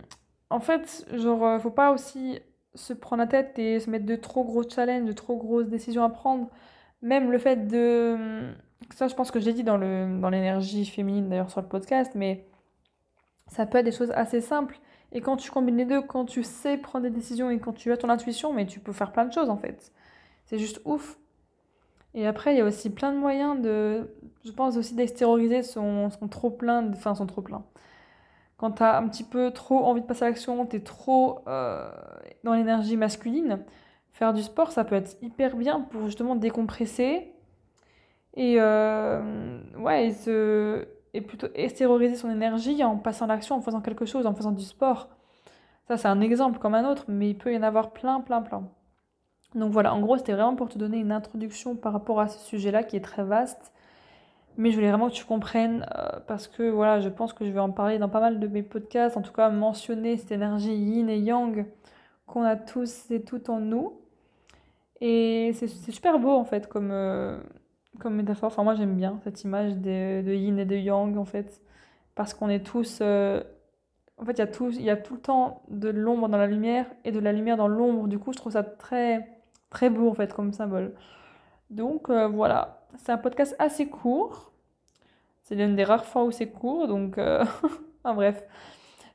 en 0.51 0.61
fait, 0.61 1.07
genre, 1.15 1.45
euh, 1.47 1.59
faut 1.59 1.71
pas 1.71 1.93
aussi 1.93 2.41
se 2.75 2.93
prendre 2.93 3.23
la 3.23 3.27
tête 3.29 3.59
et 3.59 3.81
se 3.81 3.91
mettre 3.91 4.07
de 4.07 4.17
trop 4.17 4.45
gros 4.45 4.69
challenges, 4.69 5.07
de 5.07 5.13
trop 5.13 5.37
grosses 5.37 5.69
décisions 5.69 6.05
à 6.05 6.11
prendre. 6.11 6.49
Même 7.03 7.31
le 7.33 7.39
fait 7.39 7.69
de... 7.69 8.15
Hum, 8.15 8.55
ça, 8.95 9.09
je 9.09 9.15
pense 9.15 9.31
que 9.31 9.41
j'ai 9.41 9.53
dit 9.53 9.65
dans 9.65 9.77
le, 9.77 10.19
dans 10.21 10.31
l'énergie 10.31 10.85
féminine 10.87 11.29
d'ailleurs 11.29 11.51
sur 11.51 11.61
le 11.63 11.69
podcast, 11.69 12.13
mais 12.15 12.47
ça 13.49 13.67
peut 13.67 13.79
être 13.79 13.85
des 13.85 13.93
choses 13.93 14.13
assez 14.13 14.41
simples. 14.41 14.79
Et 15.13 15.21
quand 15.21 15.37
tu 15.37 15.51
combines 15.51 15.77
les 15.77 15.85
deux, 15.85 16.03
quand 16.03 16.25
tu 16.25 16.43
sais 16.43 16.79
prendre 16.79 17.05
des 17.05 17.11
décisions 17.11 17.51
et 17.51 17.59
quand 17.59 17.73
tu 17.73 17.93
as 17.93 17.97
ton 17.97 18.09
intuition, 18.09 18.53
mais 18.53 18.67
tu 18.67 18.81
peux 18.81 18.93
faire 18.93 19.13
plein 19.13 19.27
de 19.27 19.33
choses 19.33 19.51
en 19.51 19.57
fait. 19.57 19.93
C'est 20.47 20.59
juste 20.59 20.81
ouf. 20.85 21.19
Et 22.15 22.27
après, 22.27 22.55
il 22.55 22.59
y 22.59 22.61
a 22.61 22.65
aussi 22.65 22.91
plein 22.91 23.13
de 23.13 23.19
moyens 23.19 23.61
de, 23.61 24.11
je 24.45 24.53
pense 24.53 24.77
aussi 24.77 24.95
d'extérioriser 24.95 25.63
son, 25.63 26.11
son 26.11 26.29
trop 26.29 26.51
plein, 26.51 26.91
enfin 26.93 27.15
son 27.15 27.27
trop 27.27 27.43
plein. 27.43 27.65
Quand 28.59 28.73
tu 28.73 28.83
as 28.83 28.99
un 28.99 29.09
petit 29.09 29.25
peu 29.25 29.51
trop 29.51 29.85
envie 29.85 30.03
de 30.03 30.07
passer 30.07 30.25
à 30.25 30.29
l'action, 30.29 30.67
tu 30.67 30.77
es 30.77 30.81
trop 30.81 31.41
euh, 31.49 31.91
dans 32.45 32.55
l'énergie 32.55 32.97
masculine, 32.97 33.65
faire 34.13 34.33
du 34.33 34.43
sport, 34.43 34.73
ça 34.73 34.85
peut 34.85 34.95
être 34.95 35.17
hyper 35.23 35.57
bien 35.57 35.81
pour 35.81 36.05
justement 36.05 36.37
décompresser 36.37 37.33
et, 38.35 38.57
euh, 38.59 39.61
ouais, 39.77 40.07
et, 40.07 40.13
se, 40.13 40.87
et 41.15 41.21
plutôt 41.21 41.49
extérioriser 41.55 42.15
son 42.15 42.31
énergie 42.31 42.83
en 42.85 42.97
passant 42.97 43.27
l'action, 43.27 43.57
en 43.57 43.61
faisant 43.61 43.81
quelque 43.81 44.07
chose, 44.07 44.27
en 44.27 44.35
faisant 44.35 44.53
du 44.53 44.65
sport. 44.65 45.09
Ça, 45.89 45.97
c'est 45.97 46.09
un 46.09 46.21
exemple 46.21 46.59
comme 46.59 46.75
un 46.75 46.91
autre, 46.91 47.05
mais 47.09 47.31
il 47.31 47.37
peut 47.37 47.53
y 47.53 47.57
en 47.57 47.63
avoir 47.63 47.93
plein, 47.93 48.21
plein, 48.21 48.43
plein. 48.43 48.69
Donc 49.55 49.73
voilà, 49.73 49.93
en 49.95 50.01
gros, 50.01 50.17
c'était 50.17 50.33
vraiment 50.33 50.57
pour 50.57 50.69
te 50.69 50.79
donner 50.79 50.99
une 50.99 51.13
introduction 51.13 51.77
par 51.77 51.93
rapport 51.93 52.21
à 52.21 52.29
ce 52.29 52.39
sujet-là 52.39 52.83
qui 52.85 52.97
est 52.97 53.01
très 53.01 53.25
vaste. 53.25 53.73
Mais 54.57 54.71
je 54.71 54.77
voulais 54.77 54.91
vraiment 54.91 55.09
que 55.09 55.15
tu 55.15 55.25
comprennes 55.25 55.87
euh, 55.97 56.21
parce 56.27 56.47
que 56.47 56.69
voilà, 56.71 57.01
je 57.01 57.09
pense 57.09 57.33
que 57.33 57.45
je 57.45 57.51
vais 57.51 57.61
en 57.61 57.71
parler 57.71 57.99
dans 57.99 58.09
pas 58.09 58.21
mal 58.21 58.39
de 58.39 58.47
mes 58.47 58.63
podcasts, 58.63 59.17
en 59.17 59.23
tout 59.23 59.33
cas 59.33 59.49
mentionner 59.51 60.17
cette 60.19 60.33
énergie 60.33 60.75
yin 60.75 61.09
et 61.09 61.19
yang 61.19 61.67
qu'on 62.27 62.43
a 62.43 62.57
tous 62.57 63.11
et 63.11 63.23
toutes 63.23 63.49
en 63.49 63.61
nous. 63.61 64.01
Et 65.01 65.53
c'est 65.55 65.69
super 65.69 66.19
beau 66.19 66.31
en 66.31 66.45
fait 66.45 66.69
comme, 66.69 66.91
euh, 66.93 67.39
comme 67.99 68.15
métaphore. 68.17 68.49
Enfin, 68.49 68.65
moi 68.65 68.75
j'aime 68.75 68.97
bien 68.97 69.19
cette 69.25 69.45
image 69.45 69.75
de, 69.77 70.23
de, 70.23 70.33
yin 70.33 70.59
et 70.59 70.65
de 70.65 70.77
yang 70.77 71.17
en 71.17 71.25
fait 71.25 71.61
parce 72.15 72.35
qu'on 72.35 72.49
est 72.49 72.65
tous. 72.65 72.99
Euh, 73.01 73.43
en 74.19 74.25
fait, 74.25 74.33
il 74.33 74.39
y, 74.39 74.43
a 74.43 74.47
tout, 74.47 74.71
il 74.71 74.83
y 74.83 74.91
a 74.91 74.97
tout 74.97 75.15
le 75.15 75.21
temps 75.21 75.63
de 75.69 75.89
l'ombre 75.89 76.29
dans 76.29 76.39
la 76.39 76.47
lumière 76.47 76.87
et 77.05 77.11
de 77.11 77.19
la 77.19 77.33
lumière 77.33 77.57
dans 77.57 77.67
l'ombre. 77.67 78.07
Du 78.07 78.19
coup, 78.19 78.33
je 78.33 78.39
trouve 78.39 78.53
ça 78.53 78.63
très 78.63 79.27
Très 79.73 79.89
beau 79.89 80.11
en 80.11 80.15
fait 80.15 80.33
comme 80.35 80.53
symbole. 80.53 80.93
Donc 81.71 82.11
euh, 82.11 82.29
voilà, 82.29 82.83
c'est 82.99 83.11
un 83.11 83.19
podcast 83.19 83.57
assez 83.59 83.89
court. 83.89 84.53
C'est 85.43 85.55
l'une 85.55 85.75
des 85.77 85.85
rares 85.85 86.05
fois 86.05 86.25
où 86.25 86.31
c'est 86.31 86.49
court, 86.49 86.87
donc 86.89 87.17
euh, 87.17 87.43
enfin, 88.05 88.15
bref. 88.15 88.45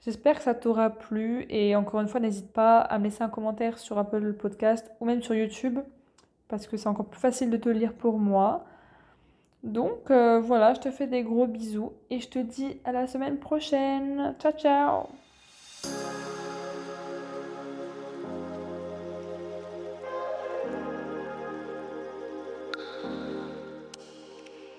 J'espère 0.03 0.37
que 0.37 0.41
ça 0.41 0.55
t'aura 0.55 0.89
plu 0.89 1.45
et 1.49 1.75
encore 1.75 2.01
une 2.01 2.07
fois, 2.07 2.19
n'hésite 2.19 2.51
pas 2.53 2.79
à 2.79 2.97
me 2.97 3.03
laisser 3.03 3.23
un 3.23 3.29
commentaire 3.29 3.77
sur 3.77 3.97
Apple 3.99 4.33
Podcast 4.33 4.89
ou 4.99 5.05
même 5.05 5.21
sur 5.21 5.35
YouTube 5.35 5.79
parce 6.47 6.67
que 6.67 6.77
c'est 6.77 6.87
encore 6.87 7.07
plus 7.07 7.19
facile 7.19 7.49
de 7.49 7.57
te 7.57 7.69
lire 7.69 7.93
pour 7.93 8.19
moi. 8.19 8.65
Donc 9.63 10.11
euh, 10.11 10.39
voilà, 10.39 10.73
je 10.73 10.79
te 10.81 10.91
fais 10.91 11.07
des 11.07 11.23
gros 11.23 11.47
bisous 11.47 11.93
et 12.09 12.19
je 12.19 12.29
te 12.29 12.39
dis 12.39 12.79
à 12.85 12.91
la 12.91 13.07
semaine 13.07 13.37
prochaine. 13.37 14.35
Ciao 14.39 14.53
ciao 14.53 15.26